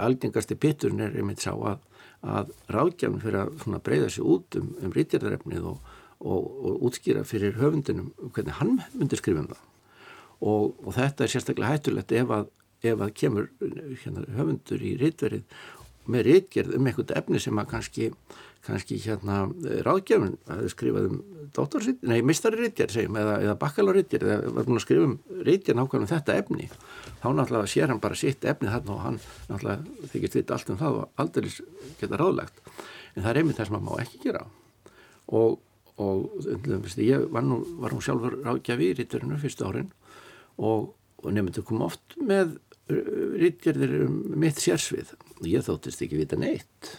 algengasti 0.03 0.59
pitturinn 0.59 1.07
er 1.07 1.15
einmitt 1.15 1.47
sá 1.47 1.53
að 1.55 1.79
að 2.27 2.53
ráðgjafn 2.73 3.23
fyrir 3.23 3.41
að 3.47 3.79
breyða 3.87 4.11
sér 4.13 4.29
út 4.35 4.59
um, 4.59 4.73
um 4.83 4.93
rítjarðarefnið 4.95 5.71
og, 5.71 5.95
og, 6.21 6.43
og 6.43 6.85
útskýra 6.89 7.25
fyrir 7.29 7.57
höfundinum 7.61 8.13
hvernig 8.35 8.59
hann 8.61 8.77
myndir 8.95 9.21
skrifa 9.21 9.45
um 9.45 9.51
það. 9.53 9.65
Og, 10.37 10.75
og 10.85 10.93
þetta 10.97 11.25
er 11.25 11.33
sérstaklega 11.33 11.73
hættulegt 11.73 12.13
ef 12.13 12.33
að, 12.35 12.51
ef 12.85 13.03
að 13.07 13.15
kemur 13.17 13.49
hérna, 14.03 14.27
höfundur 14.37 14.85
í 14.85 14.97
rítverið 15.01 15.47
með 16.07 16.29
rítgerð 16.29 16.77
um 16.77 16.87
einhvern 16.87 17.17
efni 17.19 17.41
sem 17.43 17.59
að 17.59 17.71
kannski, 17.73 18.11
kannski 18.67 18.99
hérna 19.05 19.47
ráðgjafn 19.87 20.37
að 20.53 20.69
skrifa 20.73 21.05
um 21.07 21.21
dóttarsitt, 21.57 22.03
nei 22.07 22.19
mistari 22.27 22.59
rítgerð 22.61 22.97
segjum 22.97 23.17
eða, 23.21 23.37
eða 23.45 23.55
bakkalárítgerð 23.61 24.33
eða 24.35 24.55
var 24.57 24.67
búin 24.67 24.81
að 24.81 24.85
skrifa 24.85 25.07
um 25.07 25.15
rítgerð 25.47 25.79
nákvæmlega 25.81 26.05
um 26.05 26.11
þetta 26.11 26.37
efni. 26.41 26.69
Þá 27.23 27.29
náttúrulega 27.31 27.71
sér 27.71 27.93
hann 27.93 28.03
bara 28.03 28.19
sitt 28.19 28.45
efni 28.49 28.73
þarna 28.73 28.97
og 28.97 29.05
hann 29.05 29.21
náttúrulega 29.51 30.11
þykist 30.13 30.39
vita 30.41 30.57
allt 30.57 30.73
um 30.75 30.81
það 30.83 30.99
og 30.99 31.23
aldrei 31.23 31.49
geta 32.01 32.21
ráðlegt 32.21 32.61
en 33.17 33.23
það 33.23 33.31
er 33.31 33.41
einmitt 33.41 33.61
það 33.61 33.71
sem 33.71 33.77
maður 33.79 33.87
má 33.89 34.05
ekki 34.05 34.23
gera. 34.27 34.45
Og, 35.37 35.57
og 36.03 37.01
ég 37.01 37.27
var 37.33 37.47
nú, 37.47 37.63
var 37.81 37.95
nú 37.95 38.03
sjálfur 38.05 38.39
ráðgjafi 38.45 38.91
í 38.91 38.99
ríturinu 39.01 39.41
fyrstu 39.41 39.67
árin 39.69 39.91
og, 40.59 40.93
og 41.23 41.33
nefndu 41.33 41.65
kom 41.67 41.87
oft 41.87 42.19
með 42.21 42.59
rítgerðir 42.87 44.05
um 44.05 44.21
mitt 44.39 44.61
sérsvið. 44.63 45.17
Og 45.41 45.51
ég 45.51 45.65
þóttist 45.67 46.05
ekki 46.05 46.21
vita 46.21 46.39
neitt 46.39 46.95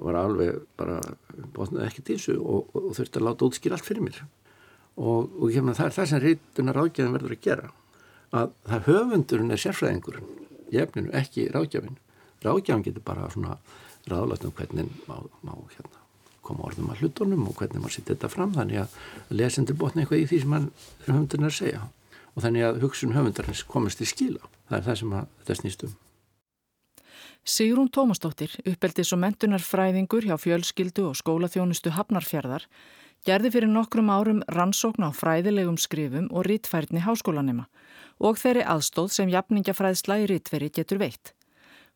var 0.00 0.18
alveg 0.20 0.62
bara 0.78 1.00
botnaði 1.54 1.86
ekki 1.88 2.04
til 2.04 2.18
þessu 2.18 2.36
og, 2.40 2.72
og 2.76 2.94
þurfti 2.96 3.20
að 3.20 3.26
láta 3.28 3.48
útskýra 3.48 3.78
allt 3.78 3.88
fyrir 3.88 4.06
mér. 4.06 4.22
Og, 4.96 5.28
og 5.40 5.52
það 5.52 5.86
er 5.86 5.96
það 5.96 6.10
sem 6.10 6.22
rítunar 6.24 6.78
ráðgjafin 6.78 7.16
verður 7.16 7.36
að 7.36 7.44
gera 7.44 7.72
að 8.36 8.52
það 8.66 8.86
höfundurinn 8.90 9.54
er 9.54 9.60
sérfræðingurinn 9.62 10.30
í 10.72 10.80
efninu, 10.82 11.12
ekki 11.14 11.46
ráðgjafin 11.54 11.98
ráðgjafin 12.44 12.84
getur 12.86 13.04
bara 13.04 13.28
svona 13.32 13.58
ráðlægt 14.10 14.46
um 14.46 14.54
hvernig 14.56 14.90
má, 15.08 15.18
má 15.42 15.52
hérna, 15.74 16.00
koma 16.42 16.66
orðum 16.68 16.90
að 16.92 17.02
hlutunum 17.02 17.46
og 17.50 17.58
hvernig 17.58 17.82
maður 17.82 17.96
setja 17.98 18.14
þetta 18.14 18.30
fram. 18.30 18.54
Þannig 18.54 18.82
að 18.84 18.96
lesendur 19.34 19.78
botna 19.80 20.04
eitthvað 20.04 20.22
í 20.22 20.26
því 20.30 20.42
sem 20.44 20.56
höfundurinn 21.06 21.48
er 21.48 21.52
að 21.52 21.58
segja. 21.60 21.84
Og 22.34 22.44
þannig 22.44 22.66
að 22.68 22.82
hugsun 22.84 23.16
höfundarins 23.16 23.64
komast 23.66 24.02
í 24.04 24.08
skila. 24.08 24.52
Það 24.68 24.78
er 24.78 24.86
það 24.88 25.00
sem 25.00 25.16
þetta 25.16 25.60
snýst 25.62 25.86
um 25.88 25.96
Sigrún 27.46 27.86
Tómasdóttir, 27.94 28.50
uppeldis 28.66 29.12
og 29.14 29.20
mentunarfræðingur 29.22 30.24
hjá 30.26 30.34
fjölskyldu 30.34 31.04
og 31.06 31.14
skólaþjónustu 31.14 31.92
Hafnarfjörðar 31.94 32.64
gerði 33.26 33.52
fyrir 33.54 33.70
nokkrum 33.70 34.08
árum 34.10 34.40
rannsókn 34.50 35.06
á 35.06 35.14
fræðilegum 35.14 35.76
skrifum 35.78 36.26
og 36.34 36.48
rítfærni 36.48 37.04
háskólanema 37.06 37.68
og 38.18 38.40
þeirri 38.42 38.64
aðstóð 38.66 39.12
sem 39.14 39.30
jafningafræðsla 39.30 40.16
í 40.24 40.26
rítveri 40.32 40.72
getur 40.74 40.98
veitt. 40.98 41.36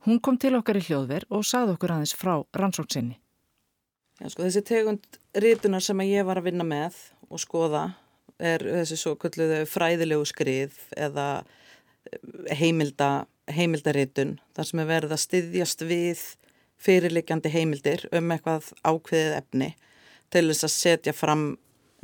Hún 0.06 0.20
kom 0.22 0.38
til 0.38 0.54
okkar 0.54 0.78
í 0.78 0.84
hljóðver 0.86 1.26
og 1.34 1.42
sagði 1.42 1.74
okkur 1.74 1.96
aðeins 1.96 2.14
frá 2.14 2.36
rannsóksinni. 2.54 3.18
Sko, 4.22 4.46
þessi 4.46 4.62
tegund 4.70 5.18
rítunar 5.34 5.82
sem 5.82 6.06
ég 6.06 6.30
var 6.30 6.38
að 6.38 6.52
vinna 6.52 6.68
með 6.68 6.94
og 7.26 7.42
skoða 7.42 7.88
er 8.38 8.62
þessi 8.62 9.02
svo 9.02 9.16
kulluðu 9.18 9.64
fræðilegu 9.66 10.30
skrif 10.30 10.86
eða 10.94 11.42
heimilda, 12.54 13.26
heimildaritun 13.56 14.38
þar 14.56 14.68
sem 14.68 14.82
er 14.82 14.88
verið 14.90 15.16
að 15.16 15.24
styðjast 15.24 15.84
við 15.88 16.22
fyrirlikjandi 16.80 17.52
heimildir 17.52 18.06
um 18.16 18.32
eitthvað 18.32 18.70
ákveðið 18.84 19.36
efni 19.36 19.74
til 20.30 20.46
þess 20.48 20.66
að 20.66 20.74
setja 20.76 21.16
fram 21.16 21.44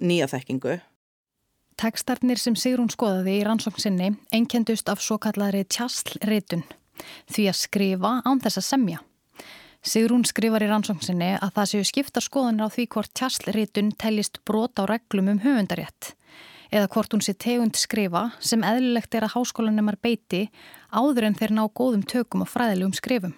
nýja 0.03 0.29
þekkingu 0.31 0.79
Tekstarnir 1.77 2.41
sem 2.41 2.55
Sigrún 2.57 2.89
skoðaði 2.89 3.35
í 3.37 3.45
rannsóknsinni 3.45 4.15
einkendust 4.33 4.89
af 4.89 5.03
svo 5.05 5.19
kallari 5.21 5.61
tjastlritun, 5.69 6.63
því 7.29 7.45
að 7.51 7.59
skrifa 7.61 8.13
án 8.25 8.41
þess 8.41 8.63
að 8.63 8.65
semja. 8.71 9.03
Sigrún 9.85 10.25
skrifar 10.25 10.65
í 10.65 10.71
rannsóknsinni 10.71 11.35
að 11.37 11.53
það 11.59 11.69
séu 11.73 11.89
skipta 11.91 12.23
skoðanir 12.25 12.65
á 12.65 12.73
því 12.73 12.87
hvort 12.95 13.13
tjastlritun 13.13 13.93
tellist 14.01 14.41
brot 14.49 14.81
á 14.81 14.89
reglum 14.89 15.29
um 15.35 15.43
höfundarétt 15.45 16.15
eða 16.71 16.89
hvort 16.93 17.15
hún 17.15 17.25
sé 17.25 17.35
tegund 17.39 17.79
skrifa 17.79 18.31
sem 18.41 18.65
eðlilegt 18.67 19.15
er 19.15 19.27
að 19.27 19.37
háskólanemar 19.37 19.99
beiti 20.03 20.47
áður 20.91 21.29
en 21.29 21.39
þeir 21.39 21.55
ná 21.57 21.65
góðum 21.69 22.05
tökum 22.07 22.45
og 22.45 22.51
fræðilegum 22.51 22.97
skrifum. 22.97 23.37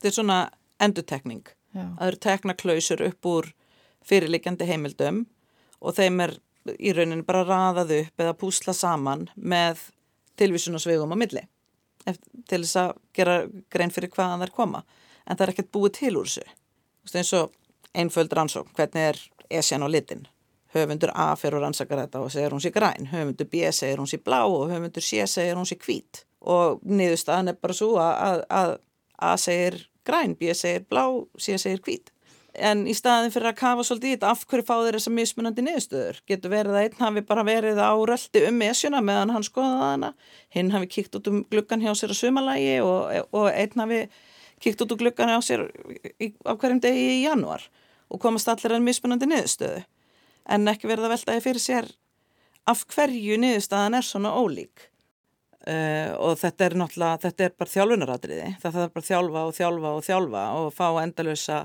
Þetta 0.00 0.10
er 0.10 0.16
svona 0.18 0.40
endutekning. 0.82 1.44
Það 1.76 2.06
eru 2.08 2.20
teknaklausur 2.24 3.02
upp 3.06 3.28
úr 3.28 3.50
fyrirlikjandi 4.06 4.68
heimildum 4.68 5.24
og 5.80 5.96
þeim 5.96 6.22
er 6.24 6.38
í 6.76 6.92
rauninni 6.94 7.26
bara 7.26 7.44
raðað 7.46 7.92
upp 8.00 8.22
eða 8.22 8.38
púsla 8.38 8.74
saman 8.74 9.26
með 9.36 9.88
tilvísunasvegum 10.40 11.14
á 11.14 11.16
milli 11.18 11.44
til 12.46 12.62
þess 12.62 12.78
að 12.80 12.92
gera 13.16 13.36
grein 13.72 13.92
fyrir 13.94 14.12
hvaðan 14.14 14.44
þær 14.44 14.54
koma 14.54 14.82
en 15.26 15.36
það 15.36 15.44
er 15.46 15.52
ekkert 15.54 15.72
búið 15.74 15.94
til 15.98 16.12
úr 16.20 16.30
þessu 16.30 17.16
eins 17.16 17.32
og 17.38 17.54
einföld 17.96 18.34
rannsók, 18.36 18.70
hvernig 18.76 19.10
er 19.10 19.20
esjan 19.58 19.84
á 19.86 19.88
litin 19.90 20.26
höfundur 20.74 21.12
A 21.14 21.28
fyrir 21.38 21.60
að 21.60 21.66
rannsaka 21.66 22.00
þetta 22.02 22.22
og 22.24 22.32
segir 22.34 22.54
hún 22.54 22.62
sér 22.64 22.74
græn, 22.74 23.10
höfundur 23.12 23.48
B 23.52 23.68
segir 23.72 24.02
hún 24.02 24.10
sér 24.10 24.24
blá 24.26 24.42
og 24.44 24.70
höfundur 24.72 25.04
C 25.04 25.26
segir 25.30 25.58
hún 25.58 25.68
sér 25.68 25.80
hvít. 25.84 26.24
Og 26.46 26.82
niðurstaðan 26.86 27.52
er 27.52 27.60
bara 27.60 27.76
svo 27.76 27.94
að, 28.02 28.44
að 28.50 28.76
A 29.16 29.36
segir 29.40 29.80
græn, 30.06 30.36
B 30.38 30.54
segir 30.54 30.86
blá, 30.90 31.06
C 31.38 31.58
segir 31.58 31.82
hvít. 31.86 32.12
En 32.56 32.86
í 32.88 32.94
staðin 32.96 33.32
fyrir 33.34 33.50
að 33.50 33.58
kafa 33.58 33.84
svolítið 33.84 34.08
í 34.08 34.14
þetta 34.14 34.28
af 34.32 34.44
hverju 34.48 34.64
fá 34.64 34.74
þeir 34.78 34.96
þessa 34.96 35.12
mismunandi 35.12 35.64
niðurstöður? 35.64 36.20
Getur 36.30 36.52
verið 36.52 36.76
að 36.76 36.86
einn 36.86 37.02
hafi 37.02 37.22
bara 37.28 37.44
verið 37.44 37.80
á 37.84 37.92
röldi 37.92 38.42
um 38.48 38.62
esjuna 38.64 39.02
meðan 39.04 39.32
hann 39.34 39.44
skoðaði 39.44 39.90
hana 39.90 40.10
hinn 40.56 40.70
hafi 40.72 40.88
kíkt 40.94 41.18
út 41.18 41.28
um 41.28 41.42
gluggan 41.52 41.84
hjá 41.84 41.92
sér 41.98 42.14
að 42.14 42.20
sumalægi 42.22 42.78
og, 42.84 43.28
og 43.36 43.50
einn 43.50 43.82
hafi 43.82 44.00
kíkt 44.64 44.86
út 44.86 44.94
um 44.94 45.02
gluggan 45.02 45.34
hjá 45.34 45.42
sér 45.44 45.66
á 45.68 46.52
hverjum 46.56 46.80
degi 46.80 47.04
í 47.18 47.20
januar 47.26 47.66
og 48.08 48.22
komast 48.22 48.48
allir 48.48 48.78
að 48.78 48.86
mismunandi 48.88 49.28
niðurstöðu 49.28 49.84
en 50.48 50.68
ekki 50.70 50.90
verið 50.90 51.08
að 51.08 51.14
veltaði 51.16 51.44
fyrir 51.44 51.62
sér 51.62 51.88
af 52.66 52.82
hverju 52.90 53.38
niðurstaðan 53.40 53.98
er 53.98 54.06
svona 54.06 54.34
ólík. 54.34 54.90
Uh, 55.66 56.12
og 56.22 56.36
þetta 56.38 56.66
er 56.68 56.76
náttúrulega, 56.78 57.22
þetta 57.24 57.44
er 57.46 57.54
bara 57.58 57.72
þjálfunaradriði, 57.72 58.50
það 58.62 58.76
þarf 58.76 58.92
bara 58.94 59.06
þjálfa 59.08 59.40
og 59.42 59.56
þjálfa 59.56 59.90
og 59.96 60.04
þjálfa 60.06 60.42
og 60.60 60.68
fá 60.76 60.86
endalösa 61.02 61.56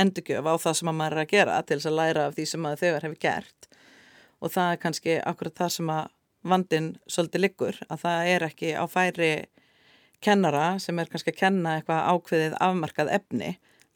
endurgjöf 0.00 0.48
á 0.48 0.54
það 0.62 0.78
sem 0.78 0.90
maður 0.96 1.16
er 1.16 1.22
að 1.22 1.34
gera 1.34 1.58
til 1.66 1.76
þess 1.76 1.90
að 1.90 1.98
læra 1.98 2.24
af 2.28 2.36
því 2.36 2.46
sem 2.48 2.64
maður 2.64 2.82
þegar 2.84 3.06
hefur 3.06 3.20
gert. 3.26 3.68
Og 4.40 4.54
það 4.54 4.72
er 4.72 4.80
kannski 4.84 5.16
akkurat 5.28 5.60
það 5.60 5.72
sem 5.76 5.92
að 5.92 6.08
vandin 6.52 6.90
svolítið 7.10 7.44
liggur 7.44 7.80
að 7.88 8.02
það 8.06 8.30
er 8.32 8.46
ekki 8.46 8.72
á 8.72 8.84
færi 8.88 9.32
kennara 10.24 10.66
sem 10.80 10.98
er 11.00 11.10
kannski 11.12 11.34
að 11.34 11.40
kenna 11.42 11.74
eitthvað 11.76 12.06
ákveðið 12.14 12.56
afmarkað 12.64 13.12
efni 13.18 13.50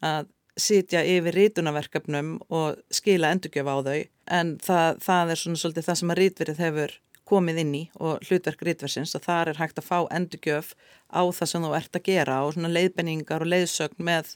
að 0.04 0.28
sitja 0.60 1.00
yfir 1.08 1.34
rítunaverkefnum 1.38 2.36
og 2.52 2.82
skila 2.92 3.32
endurgjöf 3.32 3.70
á 3.70 3.76
þau 3.80 4.02
en 4.30 4.54
það, 4.62 5.00
það 5.04 5.32
er 5.32 5.40
svona 5.40 5.60
svolítið 5.60 5.88
það 5.88 6.00
sem 6.00 6.14
að 6.14 6.20
rítverið 6.20 6.62
hefur 6.64 6.96
komið 7.28 7.60
inn 7.62 7.74
í 7.76 7.82
og 7.96 8.24
hlutverk 8.28 8.62
rítversins 8.66 9.14
að 9.16 9.26
það 9.28 9.50
er 9.52 9.60
hægt 9.62 9.80
að 9.80 9.88
fá 9.88 9.98
endurgjöf 10.12 10.74
á 11.08 11.22
það 11.32 11.50
sem 11.50 11.64
þú 11.64 11.72
ert 11.78 11.96
að 11.96 12.06
gera 12.10 12.42
og 12.44 12.52
svona 12.56 12.72
leiðbenningar 12.72 13.44
og 13.44 13.50
leiðsögn 13.52 14.04
með 14.04 14.34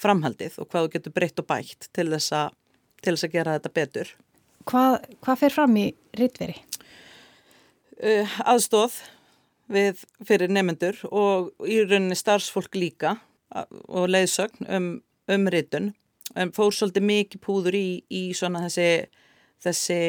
framhaldið 0.00 0.56
og 0.60 0.70
hvað 0.70 0.86
þú 0.86 0.92
getur 0.94 1.16
breytt 1.16 1.42
og 1.42 1.48
bætt 1.50 1.88
til 1.96 2.08
þess 2.14 2.34
að, 2.36 2.58
til 3.04 3.14
þess 3.14 3.28
að 3.28 3.36
gera 3.36 3.56
þetta 3.58 3.74
betur. 3.76 4.12
Hvað, 4.70 4.98
hvað 5.24 5.40
fer 5.42 5.56
fram 5.56 5.76
í 5.80 5.86
rítveri? 6.16 6.56
Uh, 8.00 8.38
aðstóð 8.48 8.96
við 9.70 10.04
fyrir 10.26 10.50
nefnendur 10.52 10.98
og 11.12 11.52
í 11.68 11.80
rauninni 11.84 12.16
starfsfólk 12.18 12.74
líka 12.78 13.18
og 13.50 14.10
leiðsögn 14.10 14.68
um, 14.70 14.92
um 15.30 15.48
rítun. 15.52 15.92
Um, 16.36 16.52
fór 16.54 16.72
svolítið 16.74 17.06
mikið 17.06 17.42
púður 17.42 17.76
í, 17.76 17.86
í 18.06 18.22
svona 18.36 18.64
þessi, 18.66 19.08
þessi 19.64 20.00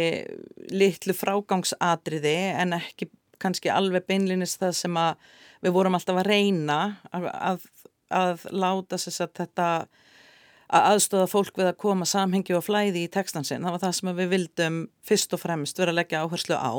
litlu 0.72 1.15
frágangsadriði 1.17 2.38
en 2.62 2.77
ekki 2.77 3.10
kannski 3.41 3.72
alveg 3.74 4.05
beinlinnist 4.08 4.62
það 4.62 4.75
sem 4.77 4.98
að 5.01 5.31
við 5.62 5.75
vorum 5.75 5.98
alltaf 5.98 6.20
að 6.22 6.29
reyna 6.29 6.79
að, 7.12 7.27
að 7.31 7.65
að 8.12 8.48
láta 8.51 9.00
þess 9.00 9.24
að 9.24 9.36
þetta 9.39 9.67
að 10.72 10.88
aðstóða 10.93 11.27
fólk 11.27 11.58
við 11.60 11.70
að 11.70 11.79
koma 11.84 12.08
samhengi 12.08 12.55
og 12.55 12.64
flæði 12.64 13.05
í 13.05 13.11
tekstansinn. 13.11 13.64
Það 13.66 13.75
var 13.75 13.83
það 13.83 13.96
sem 13.98 14.11
við 14.16 14.29
vildum 14.31 14.77
fyrst 15.07 15.35
og 15.35 15.42
fremst 15.42 15.81
vera 15.81 15.92
að 15.92 16.00
leggja 16.00 16.22
áherslu 16.24 16.55
á 16.55 16.74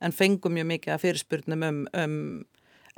en 0.00 0.16
fengum 0.16 0.56
mjög 0.56 0.68
mikið 0.74 0.94
að 0.94 1.02
fyrirspurnum 1.04 1.64
um, 1.64 1.80
um 1.96 2.18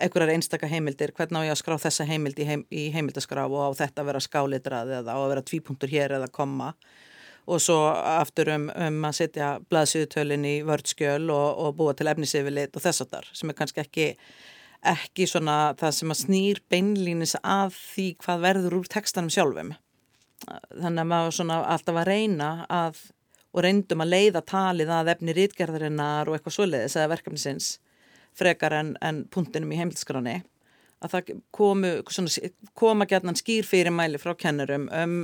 einhverjar 0.02 0.32
einstaka 0.34 0.66
heimildir, 0.66 1.12
hvernig 1.14 1.44
á 1.44 1.46
ég 1.46 1.54
að 1.54 1.60
skrá 1.60 1.76
þessa 1.78 2.06
heimild 2.08 2.38
í, 2.42 2.46
heim, 2.48 2.64
í 2.74 2.88
heimildaskrá 2.94 3.44
og 3.46 3.70
á 3.70 3.78
þetta 3.84 4.02
að 4.02 4.08
vera 4.10 4.22
skálitrað 4.24 4.94
eða 4.98 5.14
á 5.14 5.18
að 5.20 5.30
vera 5.34 5.44
tvípunktur 5.46 5.92
hér 5.92 6.16
eða 6.18 6.30
koma 6.32 6.72
og 7.46 7.60
svo 7.62 7.78
aftur 7.90 8.52
um, 8.54 8.68
um 8.70 9.04
að 9.08 9.18
setja 9.18 9.52
blaðsýðutölin 9.70 10.46
í 10.46 10.56
vördskjöl 10.66 11.26
og, 11.34 11.48
og 11.58 11.76
búa 11.78 11.94
til 11.98 12.10
efniseyfilit 12.12 12.76
og 12.76 12.84
þess 12.84 13.04
að 13.04 13.14
þar 13.16 13.30
sem 13.38 13.52
er 13.52 13.58
kannski 13.58 13.82
ekki 13.82 14.08
ekki 14.82 15.28
svona 15.30 15.56
það 15.78 15.96
sem 15.96 16.12
að 16.12 16.20
snýr 16.24 16.60
beinlýnis 16.72 17.36
að 17.42 17.76
því 17.78 18.06
hvað 18.24 18.46
verður 18.46 18.78
úr 18.80 18.88
textanum 18.90 19.30
sjálfum. 19.30 19.74
Þannig 20.42 21.02
að 21.04 21.10
maður 21.12 21.36
svona 21.36 21.58
alltaf 21.70 22.00
að 22.02 22.08
reyna 22.08 22.48
að, 22.66 22.98
og 23.54 23.62
reyndum 23.62 24.02
að 24.02 24.14
leiða 24.16 24.42
talið 24.42 24.90
að 24.90 25.12
efni 25.14 25.36
rítgerðarinnar 25.38 26.30
og 26.30 26.38
eitthvað 26.38 26.56
svoleiðis 26.56 26.98
eða 26.98 27.12
verkefnisins 27.14 27.68
frekar 28.34 28.74
en, 28.74 28.96
en 29.04 29.22
punktinum 29.30 29.70
í 29.70 29.78
heimilskráni 29.78 30.40
að 31.02 31.14
það 31.14 31.32
komu, 31.54 31.90
svona, 32.10 32.50
koma 32.78 33.06
gætnan 33.10 33.38
skýr 33.38 33.66
fyrir 33.66 33.94
mæli 33.94 34.20
frá 34.22 34.34
kennurum 34.38 34.88
um, 34.94 35.16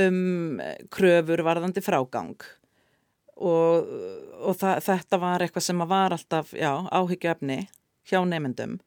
um 0.00 0.60
kröfur 0.94 1.44
varðandi 1.46 1.82
frágang. 1.84 2.36
Og, 3.34 3.94
og 4.46 4.58
það, 4.60 4.82
þetta 4.86 5.18
var 5.22 5.42
eitthvað 5.42 5.66
sem 5.66 5.86
var 5.90 6.14
alltaf 6.14 6.52
áhyggju 6.54 7.32
efni 7.32 7.64
hjá 8.06 8.20
nefndum 8.28 8.78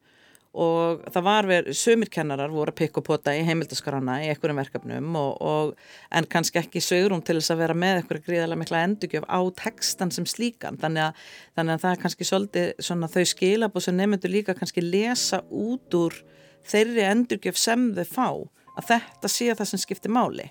og 0.57 1.03
það 1.13 1.25
var 1.25 1.47
verið, 1.47 1.75
sömur 1.77 2.09
kennarar 2.11 2.53
voru 2.53 2.71
að 2.71 2.79
pikka 2.79 3.01
og 3.01 3.05
pota 3.05 3.33
í 3.35 3.43
heimildaskrana 3.45 4.17
í 4.23 4.29
einhverjum 4.31 4.57
verkefnum 4.61 5.17
og, 5.19 5.41
og 5.43 6.15
en 6.17 6.27
kannski 6.31 6.61
ekki 6.61 6.81
sögurum 6.81 7.21
til 7.25 7.37
þess 7.37 7.53
að 7.53 7.61
vera 7.61 7.77
með 7.77 7.99
eitthvað 7.99 8.23
gríðarlega 8.25 8.61
mikla 8.63 8.83
endurgjöf 8.87 9.27
á 9.29 9.39
textan 9.61 10.13
sem 10.15 10.25
slíkan. 10.29 10.79
Þannig 10.81 11.09
að, 11.09 11.23
þannig 11.59 11.75
að 11.75 11.83
það 11.83 11.93
er 11.93 12.03
kannski 12.05 12.29
svolítið 12.31 12.85
svona 12.89 13.11
þau 13.13 13.23
skilabóð 13.33 13.87
sem 13.87 13.99
nefndur 13.99 14.33
líka 14.33 14.57
kannski 14.57 14.85
lesa 14.85 15.43
út 15.51 15.99
úr 15.99 16.21
þeirri 16.67 17.05
endurgjöf 17.05 17.59
sem 17.61 17.89
þau 17.97 18.07
fá 18.09 18.29
að 18.77 18.93
þetta 18.95 19.33
sé 19.33 19.51
það 19.53 19.73
sem 19.73 19.83
skiptir 19.85 20.13
máli 20.13 20.49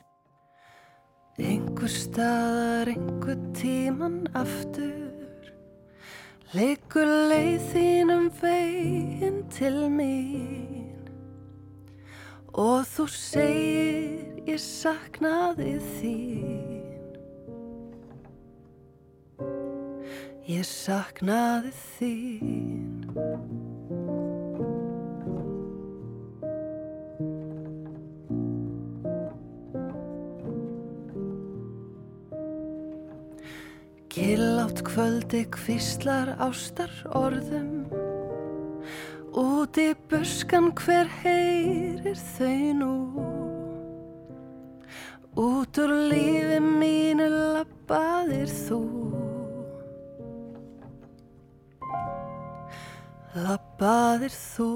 Einhver 1.37 1.88
staðar, 1.92 2.88
einhver 2.88 3.37
tíman 3.53 4.22
aftur 4.33 5.07
Liggur 6.57 7.11
leið 7.29 7.64
þínum 7.75 8.31
veginn 8.40 9.42
til 9.53 9.83
mín 9.92 11.11
og 12.57 12.87
þú 12.88 13.05
segir 13.12 14.37
ég 14.49 14.61
saknaði 14.62 15.75
þín. 15.99 16.87
Ég 20.46 20.64
saknaði 20.64 21.75
þín. 21.99 22.86
Killátt 34.16 34.81
kvöldi 34.83 35.42
kvistlar 35.52 36.31
ástar 36.40 36.88
orðum. 37.12 37.85
Út 39.37 39.76
í 39.76 39.90
buskan 40.09 40.70
hver 40.72 41.05
heyrir 41.20 42.16
þau 42.16 42.62
nú. 42.79 42.94
Út 45.37 45.81
úr 45.85 45.92
lífi 46.09 46.62
mínu 46.64 47.29
lappaðir 47.29 48.48
þú. 48.48 48.81
Lappaðir 53.37 54.33
þú. 54.33 54.72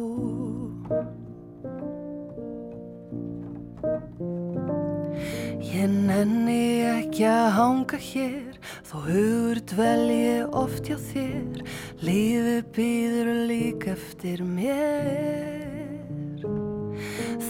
Ég 5.64 5.88
nenni 5.88 6.62
ekki 6.92 7.24
að 7.24 7.52
hanga 7.56 8.06
hér 8.12 8.49
Þó 8.90 9.04
hugur 9.04 9.58
dvelji 9.70 10.30
oft 10.50 10.88
hjá 10.90 10.96
þér 10.98 11.60
Lífi 12.02 12.56
býður 12.74 13.28
lík 13.46 13.84
eftir 13.92 14.42
mér. 14.42 16.40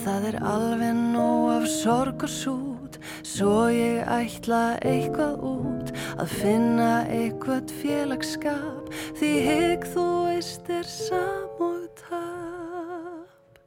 Það 0.02 0.26
er 0.28 0.36
alveg 0.50 1.00
nóg 1.14 1.46
af 1.54 1.64
sorg 1.72 2.26
og 2.28 2.34
sút 2.34 3.00
Svo 3.24 3.70
ég 3.72 4.04
ætla 4.04 4.76
eitthvað 4.84 5.40
út 5.54 5.94
Að 6.20 6.36
finna 6.42 6.92
eitthvað 7.08 7.72
félagskap 7.80 8.92
Því 9.16 9.32
hegg 9.48 9.88
þú 9.96 10.06
veist 10.28 10.68
er 10.68 10.84
samóð 10.92 11.82
tap. 12.04 13.60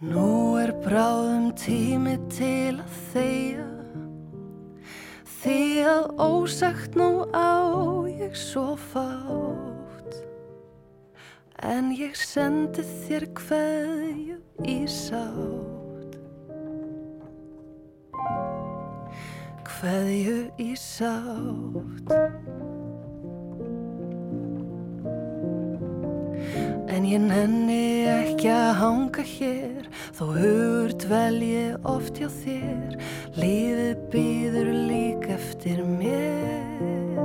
Nú 0.00 0.56
er 0.56 0.72
bráðum 0.80 1.52
tími 1.60 2.16
til 2.32 2.80
að 2.80 3.00
þeia 3.12 3.75
Því 5.46 5.84
að 5.86 6.06
ósagt 6.18 6.96
nú 6.98 7.22
á 7.30 7.54
ég 8.10 8.32
svo 8.34 8.72
fátt. 8.74 10.16
En 11.62 11.92
ég 11.94 12.18
sendi 12.18 12.82
þér 12.82 13.28
hverju 13.38 14.40
í 14.66 14.74
sátt. 14.90 16.18
Hverju 19.70 20.40
í 20.66 20.72
sátt 20.74 22.10
En 26.86 27.04
ég 27.04 27.20
nenni 27.20 28.06
ekki 28.06 28.48
að 28.52 28.72
hanga 28.80 29.22
hér 29.26 29.86
Þó 30.16 30.24
hugur 30.36 30.92
dvelji 31.02 31.64
oft 31.86 32.20
hjá 32.20 32.28
þér. 32.30 32.94
Lífið 33.36 34.04
býður 34.12 34.70
lík 34.88 35.26
eftir 35.34 35.82
mér. 35.84 37.18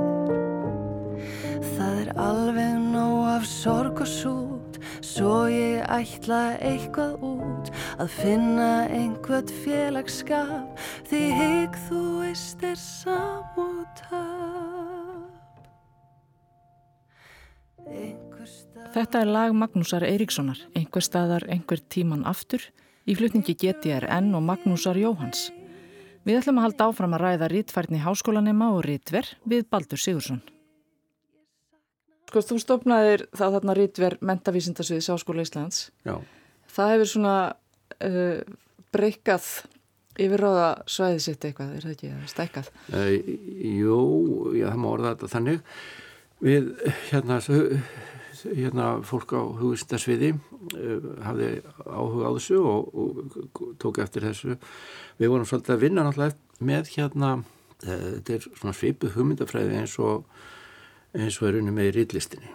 Það 1.72 2.00
er 2.02 2.10
alveg 2.20 2.76
nóg 2.92 3.30
af 3.36 3.48
sorg 3.48 4.02
og 4.02 4.10
sút 4.10 4.80
Svo 5.02 5.46
ég 5.52 5.86
ætla 5.92 6.58
eitthvað 6.58 7.22
út. 7.22 7.72
Að 8.02 8.14
finna 8.18 8.70
einhvert 8.90 9.52
félagskap 9.62 10.86
Því 11.08 11.24
higg 11.38 11.82
þú 11.88 12.04
veist 12.22 12.64
er 12.66 12.78
samútaf 12.80 14.41
Þetta 18.92 19.22
er 19.22 19.30
lag 19.32 19.54
Magnúsar 19.56 20.04
Eiríkssonar, 20.04 20.58
einhver 20.76 21.04
staðar, 21.04 21.46
einhver 21.48 21.80
tíman 21.88 22.26
aftur, 22.28 22.60
í 23.08 23.14
flutningi 23.16 23.54
GTRN 23.56 24.34
og 24.36 24.42
Magnúsar 24.44 24.98
Jóhans. 25.00 25.46
Við 26.28 26.42
ætlum 26.42 26.60
að 26.60 26.66
halda 26.68 26.88
áfram 26.90 27.16
að 27.16 27.24
ræða 27.24 27.48
rítfærni 27.50 28.02
háskólanema 28.04 28.68
og 28.76 28.84
rítver 28.84 29.30
við 29.48 29.64
Baldur 29.72 29.98
Sigursson. 30.02 30.42
Sko, 32.28 32.44
þú 32.52 32.58
stopnaðir 32.60 33.26
þá 33.32 33.46
þarna 33.56 33.78
rítver 33.80 34.18
mentavísindasviðis 34.24 35.10
Háskóla 35.12 35.42
Íslands. 35.44 35.88
Já. 36.04 36.14
Það 36.72 36.92
hefur 36.94 37.10
svona 37.14 37.34
uh, 37.96 38.38
breykað 38.92 39.48
yfirráða 40.20 40.70
svæðið 40.84 41.20
sitt 41.26 41.48
eitthvað, 41.48 41.74
er 41.76 41.88
það 41.88 41.96
ekki, 41.96 42.14
stækkað? 42.32 42.70
Uh, 42.92 43.10
jú, 43.72 43.98
já, 44.56 44.68
það 44.68 44.80
má 44.84 44.88
orða 44.92 45.16
þetta 45.16 45.32
þannig. 45.34 45.68
Við, 46.42 46.72
hérna, 47.12 47.38
hérna 48.42 48.86
fólk 49.06 49.34
á 49.38 49.42
hugvistasviði 49.60 50.32
uh, 50.34 51.04
hafði 51.22 51.50
áhuga 51.86 52.30
á 52.30 52.30
þessu 52.34 52.62
og, 52.66 52.88
og 52.98 53.68
tók 53.82 54.00
eftir 54.02 54.26
þessu. 54.26 54.56
Við 55.20 55.30
vorum 55.30 55.46
svolítið 55.46 55.76
að 55.76 55.84
vinna 55.84 56.06
náttúrulega 56.06 56.66
með 56.66 56.90
hérna, 56.96 57.30
uh, 57.38 58.08
þetta 58.16 58.34
er 58.34 58.48
svona 58.48 58.74
svipuð 58.74 59.14
hugmyndafræði 59.18 59.78
eins 59.84 59.94
og 60.02 60.26
eins 61.12 61.38
og 61.38 61.48
er 61.50 61.60
unni 61.60 61.74
með 61.76 61.90
í 61.90 61.94
riðlistinni 61.98 62.50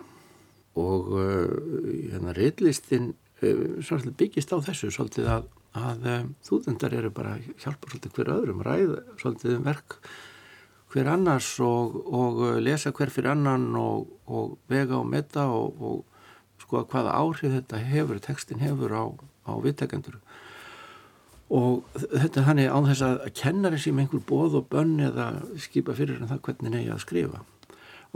og 0.78 1.12
hérna 1.13 2.34
riðlistin 2.38 3.12
svolítið 3.38 4.15
byggist 4.17 4.54
á 4.54 4.58
þessu 4.65 4.89
svolítið 4.93 5.30
að, 5.30 5.45
að 5.78 6.08
þúðendar 6.45 6.95
eru 6.97 7.12
bara 7.13 7.36
hjálpa 7.62 7.89
svolítið 7.89 8.15
hver 8.17 8.32
öðrum, 8.34 8.63
ræða 8.65 9.00
svolítið 9.21 9.56
um 9.58 9.65
verk 9.65 9.97
hver 10.93 11.10
annars 11.12 11.50
og, 11.63 11.95
og 12.08 12.43
lesa 12.63 12.93
hver 12.95 13.12
fyrir 13.12 13.34
annan 13.34 13.73
og, 13.76 14.08
og 14.28 14.58
vega 14.71 15.00
og 15.00 15.10
metta 15.12 15.47
og, 15.52 15.82
og 15.82 16.62
skoða 16.63 16.88
hvaða 16.91 17.15
áhrif 17.19 17.56
þetta 17.56 17.82
hefur, 17.89 18.21
tekstin 18.23 18.63
hefur 18.63 18.95
á, 18.95 19.04
á 19.47 19.52
viðtekendur. 19.63 20.19
Og 21.47 21.86
þetta 21.95 22.41
er 22.41 22.47
þannig 22.50 22.71
án 22.71 22.88
þess 22.89 23.04
að 23.08 23.19
kennari 23.39 23.80
sem 23.80 24.00
einhver 24.02 24.23
bóð 24.28 24.58
og 24.60 24.69
bönn 24.71 24.97
eða 25.04 25.30
skipa 25.63 25.95
fyrir 25.95 26.19
en 26.19 26.32
það 26.32 26.41
hvernig 26.47 26.73
neyja 26.73 26.95
að 26.95 27.04
skrifa. 27.06 27.43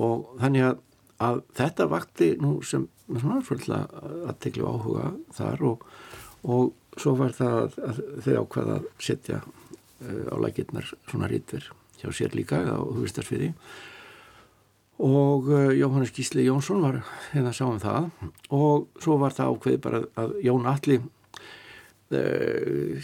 Og 0.02 0.34
þannig 0.42 0.68
að, 0.68 0.82
að 1.28 1.44
þetta 1.60 1.88
vakti 1.92 2.32
nú 2.44 2.58
sem 2.68 2.88
svona 3.12 3.40
svolítið 3.44 3.78
að 3.78 4.38
tekla 4.44 4.76
áhuga 4.76 5.12
þar 5.36 5.66
og, 5.68 5.86
og 6.44 7.00
svo 7.00 7.16
var 7.20 7.36
það 7.36 7.58
að, 7.60 7.78
að 7.88 8.02
þau 8.26 8.34
ákvaða 8.42 8.80
að 8.80 8.90
setja 9.08 9.44
uh, 9.44 10.26
á 10.32 10.36
lækirnar 10.44 10.92
svona 11.08 11.32
rítver 11.32 11.72
hjá 12.02 12.12
sér 12.14 12.36
líka 12.38 12.62
á 12.66 12.78
hugistarsviði 12.82 13.54
og 15.02 15.48
uh, 15.50 15.72
Jóhannes 15.74 16.12
Gísli 16.14 16.46
Jónsson 16.46 16.82
var 16.84 17.00
hérna 17.32 17.50
að 17.50 17.58
sjá 17.58 17.66
um 17.66 17.80
það. 17.82 18.10
Og 18.54 19.02
svo 19.02 19.18
var 19.22 19.34
það 19.34 19.56
ákveði 19.56 19.80
bara 19.82 20.02
að 20.22 20.36
Jón 20.46 20.68
Alli 20.70 20.98
uh, 21.00 21.08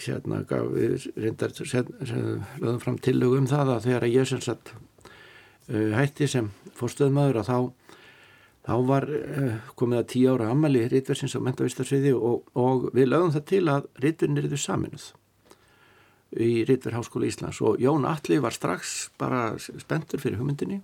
hérna 0.04 0.44
gaf 0.50 0.66
við 0.76 1.08
reyndar 1.18 1.52
lögum 2.62 2.84
fram 2.84 3.00
tillögu 3.02 3.42
um 3.42 3.50
það 3.50 3.74
að 3.76 3.86
þegar 3.90 4.08
ég 4.14 4.30
sem 4.30 4.44
sagt 4.46 4.76
hætti 5.68 6.30
sem 6.32 6.46
fórstöðmaður 6.78 7.42
að 7.42 7.50
þá 7.50 7.58
þá 8.68 8.76
var 8.88 9.06
komið 9.80 10.00
að 10.00 10.10
tíu 10.14 10.32
ára 10.32 10.52
ammali 10.54 10.86
rítversins 10.88 11.36
á 11.36 11.44
mentavistarsviði 11.44 12.14
og, 12.16 12.46
og 12.56 12.88
við 12.96 13.10
lögum 13.12 13.34
það 13.36 13.46
til 13.52 13.66
að 13.74 13.90
rítverðin 14.04 14.40
er 14.40 14.48
þau 14.54 14.62
saminuð 14.64 15.06
í 16.36 16.66
Ritver 16.68 16.94
Háskóla 16.98 17.26
Íslands. 17.28 17.62
Og 17.64 17.80
Jón 17.82 18.06
Alli 18.08 18.38
var 18.44 18.54
strax 18.56 19.10
bara 19.20 19.42
spentur 19.60 20.20
fyrir 20.22 20.40
hugmyndinni. 20.42 20.80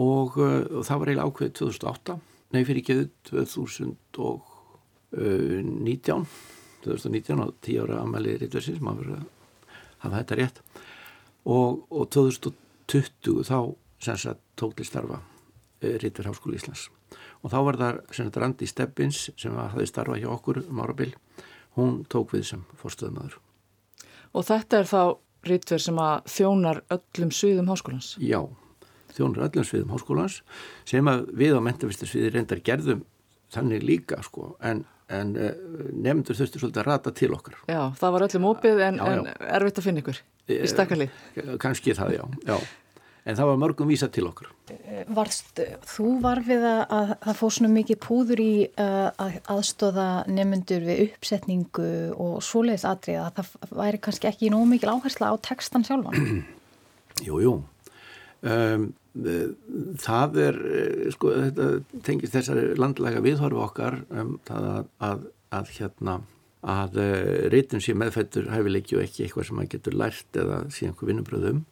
Og, 0.00 0.38
og 0.38 0.84
það 0.86 0.98
var 0.98 1.08
eiginlega 1.10 1.28
ákveðið 1.30 1.54
2008 1.58 2.14
nei 2.50 2.64
fyrir 2.66 2.80
ekki 2.82 2.96
2019 3.30 6.26
2019 6.80 7.42
á 7.42 7.46
tíu 7.62 7.82
ára 7.84 7.96
ammali 8.04 8.32
Ritversins 8.38 8.82
maður 8.82 9.04
verið 9.04 9.16
að 9.18 9.26
hafa 10.04 10.18
þetta 10.20 10.38
rétt. 10.38 10.56
Og, 11.50 11.70
og 11.90 12.04
2020 12.14 13.44
þá 13.50 13.58
sem 14.00 14.16
sagt 14.16 14.42
tók 14.58 14.72
til 14.78 14.88
starfa 14.88 15.18
Ritver 15.82 16.28
Háskóla 16.30 16.56
Íslands. 16.58 16.82
Og 17.42 17.46
þá 17.50 17.58
var 17.66 17.76
það 17.80 17.94
sem 18.14 18.24
sagt 18.26 18.40
Randi 18.40 18.66
Stebbins 18.70 19.18
sem 19.34 19.52
hafði 19.58 19.86
starfað 19.90 20.20
hjá 20.22 20.30
okkur 20.30 20.56
um 20.66 20.82
árabil 20.82 21.12
hún 21.78 21.92
tók 22.10 22.28
við 22.34 22.44
sem 22.52 22.62
fórstöðumadur 22.78 23.49
Og 24.36 24.46
þetta 24.46 24.80
er 24.80 24.88
þá 24.90 25.02
rítver 25.50 25.82
sem 25.82 26.00
að 26.00 26.30
þjónar 26.30 26.82
öllum 26.92 27.32
sviðum 27.34 27.70
háskólans? 27.72 28.12
Já, 28.22 28.40
þjónar 29.16 29.48
öllum 29.48 29.66
sviðum 29.66 29.94
háskólans 29.94 30.40
sem 30.88 31.10
að 31.10 31.26
við 31.40 31.56
á 31.56 31.60
mentavistarsviði 31.64 32.32
reyndar 32.36 32.62
gerðum 32.64 33.04
þannig 33.50 33.86
líka 33.86 34.20
sko 34.22 34.52
en, 34.62 34.84
en 35.10 35.32
nefndur 35.34 36.38
þurftu 36.38 36.62
svolítið 36.62 36.82
að 36.84 36.90
rata 36.90 37.14
til 37.16 37.32
okkar. 37.34 37.56
Já, 37.70 37.80
það 37.98 38.14
var 38.16 38.26
öllum 38.28 38.50
opið 38.52 38.84
en, 38.86 39.00
já, 39.00 39.08
já. 39.08 39.16
en 39.16 39.48
erfitt 39.56 39.80
að 39.80 39.88
finna 39.88 40.04
ykkur 40.04 40.22
í 40.50 40.60
stakkalið. 40.70 41.18
Kanski 41.62 41.96
það, 41.98 42.14
já, 42.20 42.24
já. 42.46 42.56
En 43.30 43.36
það 43.38 43.50
var 43.52 43.58
mörgum 43.62 43.90
vísa 43.90 44.08
til 44.10 44.26
okkur. 44.26 44.48
Varst, 45.14 45.60
þú 45.86 46.12
var 46.24 46.40
við 46.46 46.64
að, 46.66 46.80
að 46.96 47.10
það 47.24 47.36
fóð 47.40 47.52
svona 47.56 47.72
mikið 47.76 47.98
púður 48.02 48.42
í 48.42 48.52
uh, 48.68 49.08
að 49.22 49.36
aðstóða 49.54 50.06
nefnundur 50.30 50.86
við 50.86 51.02
uppsetningu 51.06 51.90
og 52.14 52.40
svoleiðis 52.46 52.86
atrið 52.90 53.20
að 53.22 53.36
það 53.38 53.76
væri 53.82 54.00
kannski 54.06 54.30
ekki 54.30 54.50
nóg 54.54 54.66
mikil 54.70 54.94
áhersla 54.94 55.30
á 55.30 55.36
textan 55.46 55.86
sjálfan? 55.86 56.42
Jú, 57.26 57.36
jú. 57.42 57.54
Um, 58.40 58.84
það 60.00 60.36
er, 60.40 60.58
sko, 61.12 61.32
þetta 61.34 61.66
tengist 62.06 62.32
þessari 62.32 62.76
landlega 62.78 63.20
viðhorfu 63.24 63.60
okkar 63.66 63.98
um 64.08 64.36
það 64.48 64.68
að, 64.70 64.86
að, 65.08 65.24
að 65.58 65.72
hérna 65.76 66.14
að 66.60 67.00
reytum 67.52 67.80
sé 67.82 67.94
meðfættur 67.96 68.50
hæfileiki 68.52 68.96
og 68.96 69.04
ekki 69.04 69.24
eitthvað 69.24 69.48
sem 69.48 69.58
maður 69.58 69.72
getur 69.74 69.96
lært 69.96 70.40
eða 70.40 70.62
sé 70.72 70.88
einhver 70.88 71.10
vinnubröðum 71.10 71.62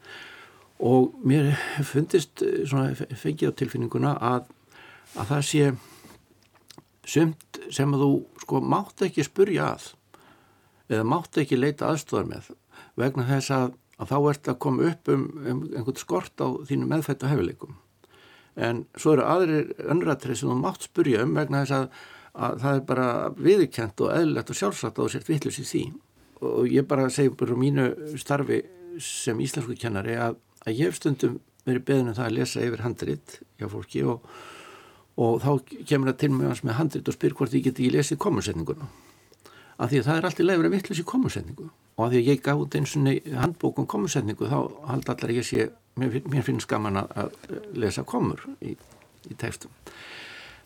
og 0.78 1.14
mér 1.26 1.52
fundist 1.86 2.42
svona 2.68 2.94
fengið 2.94 3.50
á 3.50 3.58
tilfinninguna 3.58 4.14
að, 4.22 4.46
að 5.18 5.32
það 5.32 5.44
sé 5.48 5.72
sumt 7.08 7.60
sem 7.74 7.94
að 7.94 8.04
þú 8.04 8.12
sko 8.44 8.62
mátt 8.62 9.02
ekki 9.08 9.26
spurja 9.26 9.72
að 9.74 9.90
eða 10.88 11.08
mátt 11.08 11.40
ekki 11.40 11.58
leita 11.58 11.90
aðstofar 11.90 12.28
með 12.28 12.52
vegna 12.98 13.26
þess 13.28 13.52
að, 13.54 13.74
að 13.98 14.12
þá 14.12 14.16
ert 14.20 14.48
að 14.52 14.62
koma 14.64 14.88
upp 14.92 15.12
um, 15.12 15.26
um 15.42 15.60
einhvern 15.72 16.00
skort 16.00 16.40
á 16.40 16.48
þínu 16.68 16.88
meðfættu 16.88 17.30
hefileikum 17.30 17.76
en 18.58 18.84
svo 18.98 19.14
eru 19.14 19.26
aðrir 19.26 19.70
önratrið 19.86 20.40
sem 20.40 20.50
þú 20.50 20.58
mátt 20.60 20.88
spurja 20.88 21.22
um 21.24 21.36
vegna 21.38 21.62
þess 21.62 21.76
að, 21.76 21.86
að 22.46 22.58
það 22.64 22.78
er 22.78 22.84
bara 22.90 23.08
viðkjent 23.38 24.04
og 24.04 24.12
eðlilegt 24.14 24.52
og 24.52 24.60
sjálfsagt 24.60 25.00
og 25.02 25.12
sért 25.12 25.30
vittlust 25.30 25.62
í 25.62 25.66
því. 25.68 25.84
Og 26.48 26.68
ég 26.70 26.86
bara 26.90 27.08
segi 27.10 27.32
bara 27.38 27.58
mínu 27.58 27.88
starfi 28.18 28.60
sem 29.02 29.38
íslensku 29.42 29.76
kennari 29.78 30.16
að 30.18 30.38
að 30.68 30.78
ég 30.78 30.90
hef 30.90 31.00
stundum 31.00 31.40
verið 31.68 31.84
beðin 31.88 32.12
um 32.12 32.16
það 32.16 32.28
að 32.28 32.38
lesa 32.38 32.64
yfir 32.64 32.84
handrit 32.84 33.36
hjá 33.58 33.68
fólki 33.72 34.04
og, 34.08 34.24
og 35.18 35.42
þá 35.42 35.50
kemur 35.88 36.12
það 36.12 36.22
til 36.22 36.32
mig 36.36 36.64
með 36.64 36.78
handrit 36.78 37.10
og 37.10 37.18
spyr 37.18 37.36
hvort 37.36 37.56
ég 37.56 37.66
geti 37.68 37.86
ekki 37.86 37.96
lesið 37.96 38.22
komunsetninguna 38.24 38.88
af 39.78 39.90
því 39.90 40.00
að 40.00 40.08
það 40.08 40.16
er 40.16 40.26
alltaf 40.28 40.46
leifur 40.46 40.66
að 40.66 40.74
vittlis 40.74 41.00
í 41.00 41.06
komunsetningu 41.06 41.66
og 41.68 42.04
af 42.04 42.12
því 42.12 42.20
að 42.20 42.30
ég 42.30 42.40
gaf 42.42 42.62
út 42.62 42.76
eins 42.78 42.94
og 42.98 43.28
handbók 43.42 43.80
um 43.82 43.86
komunsetningu 43.90 44.48
þá 44.50 44.58
haldi 44.90 45.12
allar 45.14 45.34
ég 45.34 45.46
sé 45.46 45.68
mér, 45.98 46.18
mér 46.26 46.46
finnst 46.46 46.70
gaman 46.70 46.98
að 47.02 47.36
lesa 47.78 48.04
komur 48.06 48.42
í, 48.58 48.74
í 49.30 49.36
textum. 49.38 49.70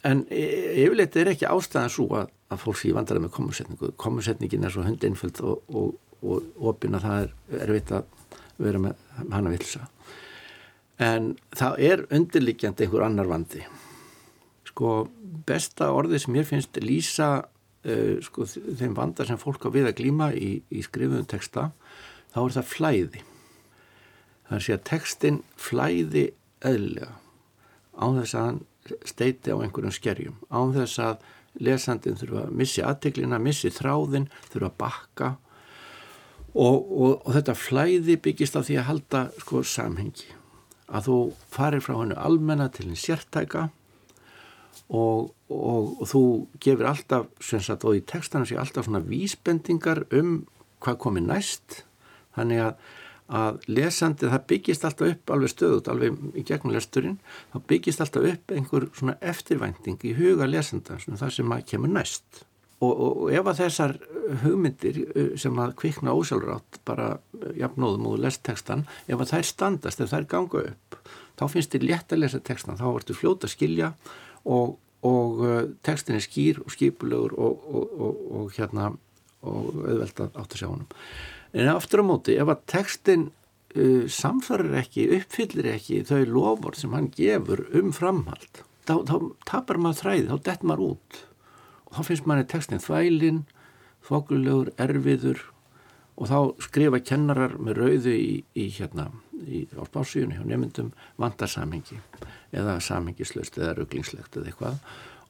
En 0.09 0.25
yfirleitt 0.33 1.17
er 1.21 1.33
ekki 1.33 1.47
ástæðan 1.47 1.93
svo 1.93 2.09
að, 2.19 2.33
að 2.53 2.65
fólk 2.65 2.81
sé 2.81 2.95
vandara 2.97 3.23
með 3.23 3.35
komunsetningu 3.37 3.93
komunsetningin 4.01 4.65
er 4.67 4.75
svo 4.75 4.87
hund 4.87 5.05
einföld 5.05 5.43
og, 5.45 5.61
og, 5.69 5.93
og 6.25 6.69
opin 6.73 6.97
að 6.97 7.07
það 7.07 7.27
er 7.27 7.67
erfitt 7.69 7.95
að 7.99 8.09
vera 8.63 8.81
með 8.83 9.07
hana 9.29 9.53
vilsa 9.53 9.87
en 11.01 11.33
það 11.57 11.79
er 11.89 12.05
undirliggjandi 12.13 12.87
einhver 12.87 13.07
annar 13.07 13.31
vandi. 13.31 13.63
Sko 14.69 15.09
besta 15.47 15.91
orðið 15.93 16.25
sem 16.25 16.39
ég 16.39 16.49
finnst 16.49 16.81
lýsa 16.83 17.29
uh, 17.43 18.17
sko 18.25 18.47
þeim 18.47 18.97
vanda 18.97 19.27
sem 19.29 19.41
fólk 19.41 19.67
á 19.69 19.75
við 19.75 19.91
að 19.91 19.99
glíma 20.01 20.33
í, 20.35 20.63
í 20.71 20.83
skrifuðum 20.85 21.29
texta 21.31 21.71
þá 22.35 22.41
er 22.45 22.57
það 22.59 22.71
flæði. 22.73 23.25
Það 24.49 24.59
er 24.59 24.77
að 24.77 24.87
textin 24.89 25.43
flæði 25.57 26.27
eðlilega 26.63 27.15
á 27.93 28.05
þess 28.19 28.35
að 28.37 28.47
hann 28.47 28.61
steiti 29.07 29.55
á 29.55 29.57
einhverjum 29.63 29.95
skerjum 29.95 30.37
á 30.51 30.61
þess 30.75 31.01
að 31.03 31.25
lesandin 31.63 32.17
þurfa 32.17 32.47
að 32.47 32.55
missi 32.57 32.83
aðteglina, 32.83 33.39
missi 33.39 33.69
þráðin, 33.71 34.31
þurfa 34.49 34.71
að 34.71 34.79
bakka. 34.81 35.29
Og, 36.53 36.79
og, 36.81 37.13
og 37.25 37.29
þetta 37.37 37.55
flæði 37.57 38.17
byggist 38.21 38.57
á 38.57 38.65
því 38.65 38.79
að 38.81 38.89
halda 38.89 39.21
sko 39.41 39.63
samhengi 39.65 40.42
að 40.93 41.09
þú 41.09 41.19
farir 41.53 41.85
frá 41.85 41.97
hennu 41.97 42.19
almenna 42.21 42.69
til 42.73 42.87
henni 42.87 43.01
sértæka 43.01 43.69
og, 44.93 45.33
og 45.49 46.03
þú 46.09 46.25
gefur 46.61 46.91
alltaf, 46.93 47.31
sem 47.41 47.63
sagt, 47.65 47.87
og 47.89 47.97
í 47.97 48.05
textana 48.05 48.49
sé 48.49 48.59
alltaf 48.61 48.89
svona 48.89 49.03
vísbendingar 49.05 50.05
um 50.13 50.43
hvað 50.83 50.99
komi 51.01 51.23
næst. 51.25 51.83
Þannig 52.37 52.67
að 52.67 52.91
að 53.33 53.63
lesandi, 53.71 54.29
það 54.29 54.47
byggist 54.51 54.87
alltaf 54.87 55.13
upp 55.15 55.33
alveg 55.33 55.53
stöðut, 55.53 55.89
alveg 55.89 56.17
í 56.37 56.45
gegnum 56.47 56.75
lesturinn 56.75 57.19
þá 57.53 57.59
byggist 57.71 58.03
alltaf 58.05 58.27
upp 58.29 58.53
einhver 58.53 58.89
svona 58.93 59.15
eftirvænting 59.33 60.03
í 60.09 60.15
huga 60.19 60.49
lesanda 60.51 60.99
það 61.01 61.37
sem 61.39 61.55
að 61.55 61.65
kemur 61.73 61.93
næst 61.95 62.43
og, 62.83 62.93
og, 62.93 63.21
og 63.25 63.35
ef 63.35 63.51
að 63.53 63.61
þessar 63.63 63.97
hugmyndir 64.43 65.01
uh, 65.05 65.33
sem 65.41 65.61
að 65.63 65.77
kvikna 65.81 66.15
ósjálfrátt 66.19 66.81
bara 66.89 67.15
uh, 67.17 67.51
jafnóðum 67.59 68.11
og 68.13 68.23
lesttekstan 68.25 68.87
ef 69.07 69.19
að 69.19 69.35
þær 69.35 69.49
standast, 69.51 70.03
ef 70.03 70.13
þær 70.13 70.29
ganga 70.35 70.65
upp 70.73 70.99
þá 71.41 71.47
finnst 71.51 71.75
þér 71.75 71.87
létt 71.89 72.15
að 72.15 72.25
lesa 72.25 72.43
tekstan 72.45 72.81
þá 72.81 72.89
ertu 72.93 73.17
fljóta 73.17 73.49
að 73.49 73.55
skilja 73.57 73.93
og, 74.45 74.77
og 75.07 75.45
uh, 75.47 75.63
tekstin 75.87 76.19
er 76.19 76.27
skýr 76.27 76.61
og 76.65 76.75
skipulegur 76.75 77.39
og 77.39 78.53
hérna 78.59 78.93
og 79.43 79.73
auðvelt 79.83 80.21
að 80.23 80.37
átt 80.39 80.53
að 80.55 80.61
sjá 80.61 80.69
honum 80.71 80.91
En 81.53 81.69
aftur 81.69 82.01
á 82.01 82.05
móti, 82.09 82.37
ef 82.41 82.49
að 82.49 82.63
textin 82.71 83.27
uh, 83.77 84.05
samfarir 84.09 84.79
ekki, 84.81 85.09
uppfyllir 85.19 85.69
ekki 85.75 86.01
þau 86.09 86.23
lofur 86.29 86.79
sem 86.79 86.95
hann 86.97 87.11
gefur 87.13 87.67
um 87.77 87.93
framhald, 87.93 88.63
þá, 88.89 88.95
þá 89.09 89.17
tapar 89.49 89.81
maður 89.83 90.01
þræði, 90.01 90.25
þá 90.31 90.49
dett 90.49 90.65
maður 90.65 90.87
út. 90.95 91.21
Og 91.93 91.99
þá 91.99 92.09
finnst 92.09 92.31
í 92.33 92.45
textin 92.49 92.81
þvælinn, 92.81 93.43
þokkulegur, 94.09 94.73
erfiður 94.81 95.43
og 96.17 96.29
þá 96.31 96.39
skrifa 96.65 97.01
kennarar 97.05 97.59
með 97.61 97.79
rauðu 97.81 98.15
í, 98.17 98.33
í 98.57 98.67
hérna, 98.73 99.11
í, 99.45 99.67
á 99.77 99.85
spásíunni 99.89 100.39
hjá 100.39 100.47
nefndum 100.49 100.93
vandarsamhengi 101.21 102.01
eða 102.53 102.79
samhengislaust 102.81 103.61
eða 103.61 103.77
rugglingslegt 103.77 104.37
eða 104.41 104.51
eitthvað. 104.51 104.81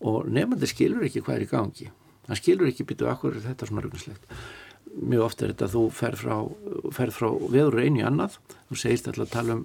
Og 0.07 0.31
nefnandi 0.31 0.70
skilur 0.70 1.07
ekki 1.07 1.22
hvað 1.22 1.38
er 1.40 1.44
í 1.44 1.51
gangi. 1.51 1.88
Hann 2.29 2.38
skilur 2.38 2.70
ekki 2.70 2.87
byttu 2.87 3.11
akkur 3.11 3.42
þetta 3.42 3.68
svona 3.68 3.83
rugglingslegt 3.83 4.31
mjög 4.92 5.25
ofta 5.25 5.46
er 5.46 5.53
þetta 5.53 5.66
að 5.68 5.75
þú 5.75 5.83
ferð 5.96 6.22
frá, 6.22 6.35
ferð 6.92 7.16
frá 7.16 7.29
veður 7.55 7.79
einu 7.81 8.03
í 8.03 8.07
annað. 8.07 8.37
Þú 8.68 8.79
segist 8.83 9.09
alltaf 9.09 9.25
að 9.25 9.33
tala 9.33 9.57
um, 9.57 9.62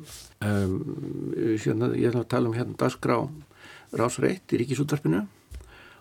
um 0.47 0.77
hérna, 1.59 1.89
ég 1.97 2.11
ætla 2.11 2.23
að 2.23 2.29
tala 2.31 2.49
um 2.49 2.55
hérna 2.55 2.77
dagskrá 2.79 3.17
rásreitt 3.97 4.55
í 4.55 4.61
ríkisútvarpinu 4.61 5.25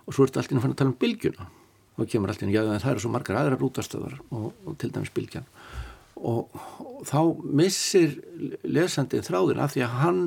og 0.06 0.14
svo 0.14 0.26
ertu 0.26 0.40
alltaf 0.40 0.56
að 0.56 0.64
fann 0.64 0.74
að 0.74 0.80
tala 0.80 0.92
um 0.92 0.98
bylgjuna. 1.00 1.48
Og 1.96 2.10
kemur 2.12 2.30
alltaf, 2.30 2.50
já 2.52 2.62
það 2.66 2.90
eru 2.92 3.02
svo 3.02 3.12
margar 3.12 3.40
aðra 3.40 3.58
rútastöðar 3.60 4.18
og, 4.30 4.50
og 4.66 4.76
til 4.80 4.92
dæmis 4.94 5.12
bylgjan. 5.16 5.46
Og, 6.16 6.58
og 6.80 7.00
þá 7.08 7.20
missir 7.44 8.18
lesandi 8.64 9.20
þráðin 9.24 9.62
af 9.64 9.74
því 9.74 9.84
að 9.84 9.96
hann 10.00 10.20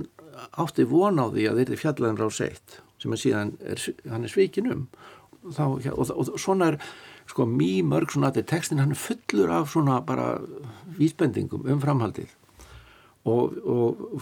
átti 0.62 0.86
von 0.90 1.22
á 1.22 1.26
því 1.30 1.46
að 1.50 1.62
þeir 1.62 1.68
eru 1.68 1.80
fjallaðin 1.84 2.20
rásreitt 2.20 2.80
sem 3.00 3.16
að 3.16 3.22
síðan 3.24 3.54
er, 3.64 3.86
hann 4.12 4.26
er 4.26 4.34
svikin 4.34 4.72
um. 4.74 4.84
Og, 5.56 5.86
og 5.96 6.34
svona 6.42 6.74
er 6.74 6.80
sko 7.30 7.46
mjög 7.48 7.88
mörg 7.88 8.12
svona 8.14 8.34
að 8.34 8.44
textin 8.50 8.82
hann 8.82 8.92
er 8.92 9.00
fullur 9.00 9.54
af 9.54 9.72
svona 9.72 10.02
bara 10.06 10.34
vísbendingum 10.98 11.70
um 11.70 11.82
framhaldið. 11.82 12.34
Og, 13.30 13.56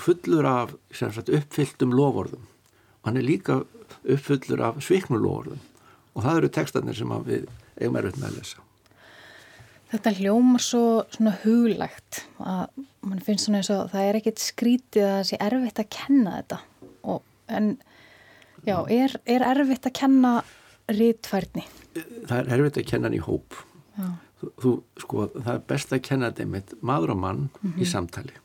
fullur 0.02 0.46
af 0.50 0.76
sagt, 0.92 1.30
uppfylltum 1.32 1.94
lofórðum 1.96 2.44
og 2.44 2.57
hann 3.08 3.20
er 3.20 3.26
líka 3.26 3.62
uppfullur 4.04 4.64
af 4.70 4.80
sviknulofórðum 4.84 5.60
og 6.14 6.24
það 6.24 6.40
eru 6.40 6.54
textanir 6.54 6.98
sem 6.98 7.14
við 7.28 7.46
eigum 7.78 8.00
erfitt 8.00 8.22
með 8.22 8.30
að 8.32 8.40
lesa 8.42 8.64
Þetta 9.88 10.12
hljómar 10.18 10.60
svo 10.60 10.84
svona 11.16 11.32
huglegt 11.46 12.26
að 12.44 12.82
mann 13.08 13.22
finnst 13.24 13.48
svona 13.48 13.62
eins 13.62 13.70
og 13.72 13.86
það 13.94 14.08
er 14.10 14.18
ekkit 14.20 14.42
skrítið 14.44 15.06
að 15.06 15.14
það 15.14 15.28
sé 15.30 15.38
erfitt 15.46 15.80
að 15.80 15.90
kenna 15.96 16.34
þetta 16.42 16.58
og, 17.08 17.22
en 17.48 17.70
já, 18.68 18.76
er, 18.92 19.16
er 19.24 19.46
erfitt 19.48 19.88
að 19.88 19.96
kenna 20.02 20.34
rítfærni? 20.92 21.64
Það 21.96 22.36
er 22.42 22.52
erfitt 22.58 22.82
að 22.82 22.90
kenna 22.92 23.08
hann 23.08 23.16
í 23.16 23.24
hóp. 23.24 23.62
Þú, 24.38 24.50
þú, 24.60 24.74
sko, 25.06 25.30
það 25.38 25.54
er 25.54 25.64
best 25.72 25.96
að 25.96 26.04
kenna 26.10 26.34
þetta 26.34 26.50
með 26.52 26.76
maður 26.86 27.16
og 27.16 27.22
mann 27.24 27.40
mm 27.48 27.48
-hmm. 27.62 27.78
í 27.78 27.86
mhm. 27.86 27.92
samtali 27.94 28.36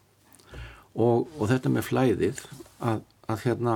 og, 0.95 1.29
og 1.39 1.49
þetta 1.51 1.73
með 1.73 1.89
flæðið 1.89 2.45
að, 2.81 3.03
að 3.29 3.45
hérna 3.47 3.75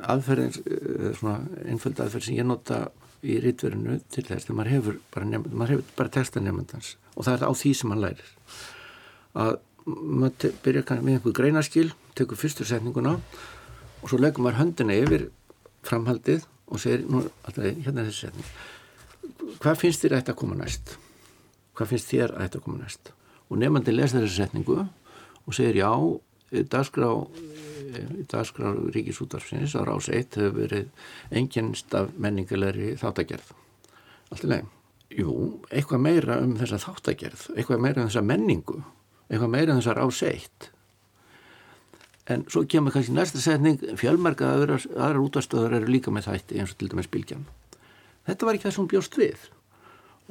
aðferðin, 0.00 0.54
eh, 0.64 1.12
svona 1.18 1.40
einföld 1.68 2.00
aðferð 2.00 2.24
sem 2.24 2.36
ég 2.38 2.46
nota 2.48 2.90
í 3.22 3.38
rítverinu 3.42 4.00
til 4.10 4.24
þess 4.24 4.46
þegar 4.46 4.56
maður 4.58 4.72
hefur 4.76 5.00
bara, 5.14 5.26
nefnd, 5.26 5.52
maður 5.52 5.74
hefur 5.76 5.96
bara 5.96 6.08
texta 6.08 6.40
nefndans 6.40 6.96
og 7.14 7.26
það 7.26 7.34
er 7.34 7.44
á 7.46 7.52
því 7.52 7.74
sem 7.76 7.92
maður 7.92 8.04
lærir. 8.06 8.32
Að 9.34 9.52
maður 9.86 10.56
byrja 10.64 10.98
með 11.02 11.12
einhver 11.16 11.36
greinaskil, 11.36 11.92
tekur 12.14 12.40
fyrstur 12.40 12.66
setninguna 12.66 13.18
og 14.02 14.08
svo 14.08 14.18
leggur 14.18 14.46
maður 14.46 14.60
höndina 14.62 14.96
yfir 14.96 15.28
framhaldið 15.86 16.46
og 16.72 16.80
segir, 16.80 17.04
nú, 17.06 17.22
alltaf, 17.44 17.64
hérna 17.84 18.02
er 18.02 18.10
þessi 18.10 18.26
setning. 18.26 18.50
Hvað 19.62 19.80
finnst 19.82 20.02
þér 20.02 20.16
að 20.16 20.22
þetta 20.22 20.36
koma 20.40 20.58
næst? 20.58 20.96
Hvað 21.76 21.92
finnst 21.92 22.10
þér 22.10 22.34
að 22.34 22.46
þetta 22.46 22.62
koma 22.64 22.82
næst? 22.82 23.12
Og 23.50 23.60
nefnandi 23.60 23.94
lesa 23.94 24.22
þessi 24.22 24.38
setningu 24.40 24.78
og 24.82 25.56
segir 25.56 25.82
já, 25.82 25.92
dagskrá 26.72 27.10
í 27.92 28.24
dagskrá 28.28 28.70
ríkisútarfsins 28.94 29.74
á 29.76 29.84
rás 29.84 30.08
1 30.08 30.38
hefur 30.38 30.54
verið 30.56 30.86
enginnst 31.30 31.92
af 31.96 32.14
menningulegri 32.16 32.94
þáttagerð. 33.00 33.52
Allt 34.32 34.46
í 34.46 34.52
legin 34.52 34.70
jú, 35.12 35.32
eitthvað 35.68 36.04
meira 36.06 36.38
um 36.42 36.54
þessa 36.56 36.80
þáttagerð 36.86 37.48
eitthvað 37.56 37.82
meira 37.84 38.02
um 38.02 38.08
þessa 38.08 38.24
menningu 38.24 38.78
eitthvað 39.28 39.52
meira 39.52 39.74
um 39.74 39.80
þessa 39.80 39.96
rás 39.98 40.20
1 40.28 40.70
en 42.32 42.44
svo 42.48 42.62
kemur 42.68 42.94
kannski 42.94 43.14
næsta 43.16 43.40
setning 43.42 43.82
fjölmarka 43.98 44.52
aðrar, 44.54 44.84
aðrar 44.94 45.24
útastöðar 45.24 45.80
eru 45.80 45.90
líka 45.90 46.12
með 46.14 46.30
þætti 46.30 46.60
eins 46.60 46.72
og 46.74 46.78
til 46.78 46.90
dæmis 46.92 47.10
bylgjan. 47.10 47.44
Þetta 48.28 48.46
var 48.46 48.56
ekki 48.56 48.68
það 48.68 48.76
sem 48.76 48.90
bjóst 48.92 49.18
við. 49.18 49.46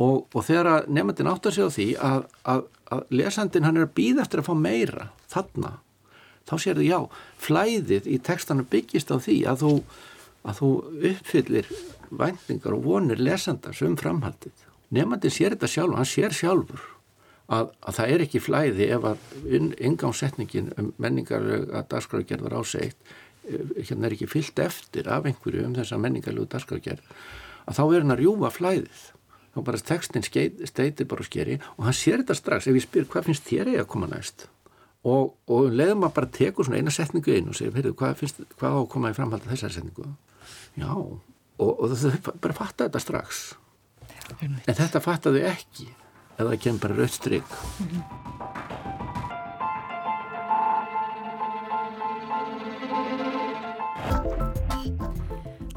Og, 0.01 0.21
og 0.31 0.45
þegar 0.47 0.87
nefndin 0.87 1.29
áttar 1.29 1.53
sig 1.53 1.67
á 1.67 1.69
því 1.75 1.87
að, 1.99 2.21
að, 2.47 2.61
að 2.95 3.01
lesandin 3.19 3.67
hann 3.67 3.77
er 3.81 3.89
að 3.89 3.95
býða 3.99 4.23
eftir 4.23 4.41
að 4.41 4.47
fá 4.47 4.53
meira 4.55 5.09
þarna, 5.33 5.73
þá 6.51 6.55
sér 6.59 6.79
þau 6.79 6.85
já 6.85 6.99
flæðið 7.45 8.07
í 8.11 8.17
textanu 8.27 8.65
byggist 8.67 9.11
á 9.11 9.17
því 9.23 9.37
að 9.47 9.63
þú, 9.63 9.73
að 10.43 10.57
þú 10.59 10.71
uppfyllir 11.11 11.69
væntingar 12.11 12.75
og 12.75 12.83
vonir 12.85 13.21
lesandars 13.23 13.81
um 13.87 13.95
framhaldið. 13.99 14.65
Nefndin 14.91 15.31
sér 15.31 15.55
þetta 15.55 15.69
sjálf, 15.71 15.95
hann 15.95 16.09
sér 16.09 16.35
sjálfur 16.35 16.83
að, 17.47 17.71
að 17.79 17.97
það 17.97 18.13
er 18.15 18.23
ekki 18.25 18.43
flæði 18.43 18.89
ef 18.97 19.07
að 19.13 19.29
ingámsetningin 19.87 20.73
um 20.75 20.91
menningarlega 20.99 21.85
dagskrafgerðar 21.91 22.57
áseitt 22.59 22.99
eh, 23.47 23.63
hérna 23.79 24.09
er 24.09 24.17
ekki 24.17 24.27
fyllt 24.31 24.59
eftir 24.59 25.07
af 25.07 25.29
einhverju 25.29 25.63
um 25.69 25.77
þessa 25.79 25.99
menningarlegu 26.01 26.49
dagskrafgerð 26.51 27.15
að 27.63 27.77
þá 27.79 27.83
er 27.85 28.03
hann 28.03 28.15
að 28.17 28.23
rjúa 28.25 28.51
flæðið. 28.51 29.03
Þá 29.51 29.59
bara 29.67 29.79
textin 29.83 30.23
steitir 30.23 31.07
bara 31.11 31.27
skeri 31.27 31.57
og 31.77 31.85
hann 31.87 31.95
sér 31.95 32.21
þetta 32.21 32.37
strax. 32.39 32.67
Ef 32.67 32.77
ég 32.77 32.85
spyr 32.85 33.07
hvað 33.11 33.29
finnst 33.29 33.47
þér 33.47 33.73
eða 33.73 33.85
að 33.85 33.89
koma 33.91 34.11
næst 34.11 34.47
og, 35.07 35.33
og 35.49 35.71
leðum 35.73 36.05
að 36.07 36.15
bara 36.17 36.31
teku 36.37 36.65
svona 36.65 36.81
eina 36.81 36.93
setningu 36.93 37.33
inn 37.33 37.49
og 37.49 37.57
segja 37.57 37.73
heyrðu 37.75 37.95
hvað 37.97 38.21
hvað 38.59 38.75
á 38.75 38.79
að 38.79 38.89
koma 38.93 39.11
í 39.11 39.17
framhald 39.17 39.45
af 39.45 39.53
þessari 39.55 39.77
setningu? 39.79 40.09
Já 40.77 40.91
og, 40.91 41.17
og 41.61 41.97
þau 41.97 42.37
bara 42.41 42.57
fatta 42.57 42.87
þetta 42.87 43.01
strax. 43.03 43.41
En 44.41 44.77
þetta 44.77 45.01
fattaðu 45.03 45.41
ekki 45.49 45.89
eða 46.37 46.53
það 46.53 46.61
kemur 46.63 46.83
bara 46.85 46.97
rautt 47.01 47.15
stryk 47.17 47.49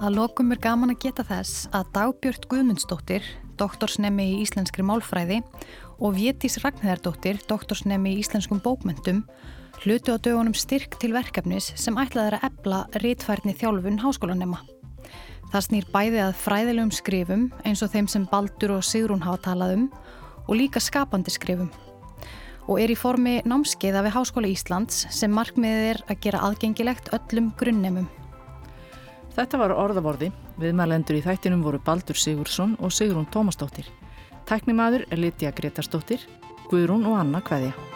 Að 0.05 0.19
lokum 0.19 0.53
er 0.53 0.61
gaman 0.61 0.93
að 0.93 1.01
geta 1.07 1.25
þess 1.25 1.65
að 1.73 1.87
Dagbjörn 1.97 2.47
Guðmundsdóttir, 2.51 3.25
doktorsnemi 3.61 4.27
í 4.33 4.39
íslenskri 4.45 4.85
málfræði 4.87 5.41
og 6.01 6.17
Vétís 6.19 6.59
Ragnhæðardóttir, 6.63 7.41
doktorsnemi 7.49 8.15
í 8.15 8.23
íslenskum 8.23 8.61
bókmyndum, 8.65 9.23
hlutu 9.85 10.15
á 10.15 10.19
dögunum 10.19 10.57
styrk 10.57 10.99
til 11.03 11.13
verkefnis 11.15 11.73
sem 11.81 11.99
ætlaði 12.01 12.39
að 12.39 12.49
ebla 12.51 12.83
rítfærni 13.03 13.55
þjálfun 13.59 14.03
háskólanema. 14.03 14.61
Það 15.53 15.67
snýr 15.69 15.89
bæði 15.93 16.21
að 16.25 16.37
fræðilegum 16.43 16.93
skrifum 16.95 17.49
eins 17.63 17.85
og 17.85 17.93
þeim 17.95 18.11
sem 18.11 18.29
Baldur 18.31 18.79
og 18.79 18.87
Sigrún 18.87 19.23
hafa 19.23 19.51
talað 19.51 19.77
um 19.79 19.89
og 20.49 20.57
líka 20.59 20.83
skapandi 20.83 21.31
skrifum 21.31 21.71
og 22.65 22.81
er 22.81 22.93
í 22.93 22.97
formi 22.99 23.41
námskeiða 23.45 24.05
við 24.07 24.15
Háskóla 24.17 24.51
Íslands 24.51 25.05
sem 25.13 25.33
markmiðið 25.35 25.89
er 25.93 26.03
að 26.09 26.21
gera 26.25 26.45
aðgengilegt 26.49 27.11
öllum 27.17 27.53
grunnemum. 27.61 28.09
Þetta 29.35 29.59
var 29.59 29.75
orðavorði. 29.75 30.31
Viðmælendur 30.63 31.19
í 31.19 31.25
þættinum 31.25 31.65
voru 31.67 31.81
Baldur 31.83 32.19
Sigursson 32.19 32.77
og 32.79 32.95
Sigrún 32.95 33.27
Tómasdóttir. 33.35 33.89
Tæknimaður 34.47 35.09
er 35.11 35.19
Lítja 35.19 35.51
Gretarsdóttir, 35.57 36.23
Guðrún 36.71 37.09
og 37.09 37.19
Anna 37.19 37.43
Kveðja. 37.43 37.94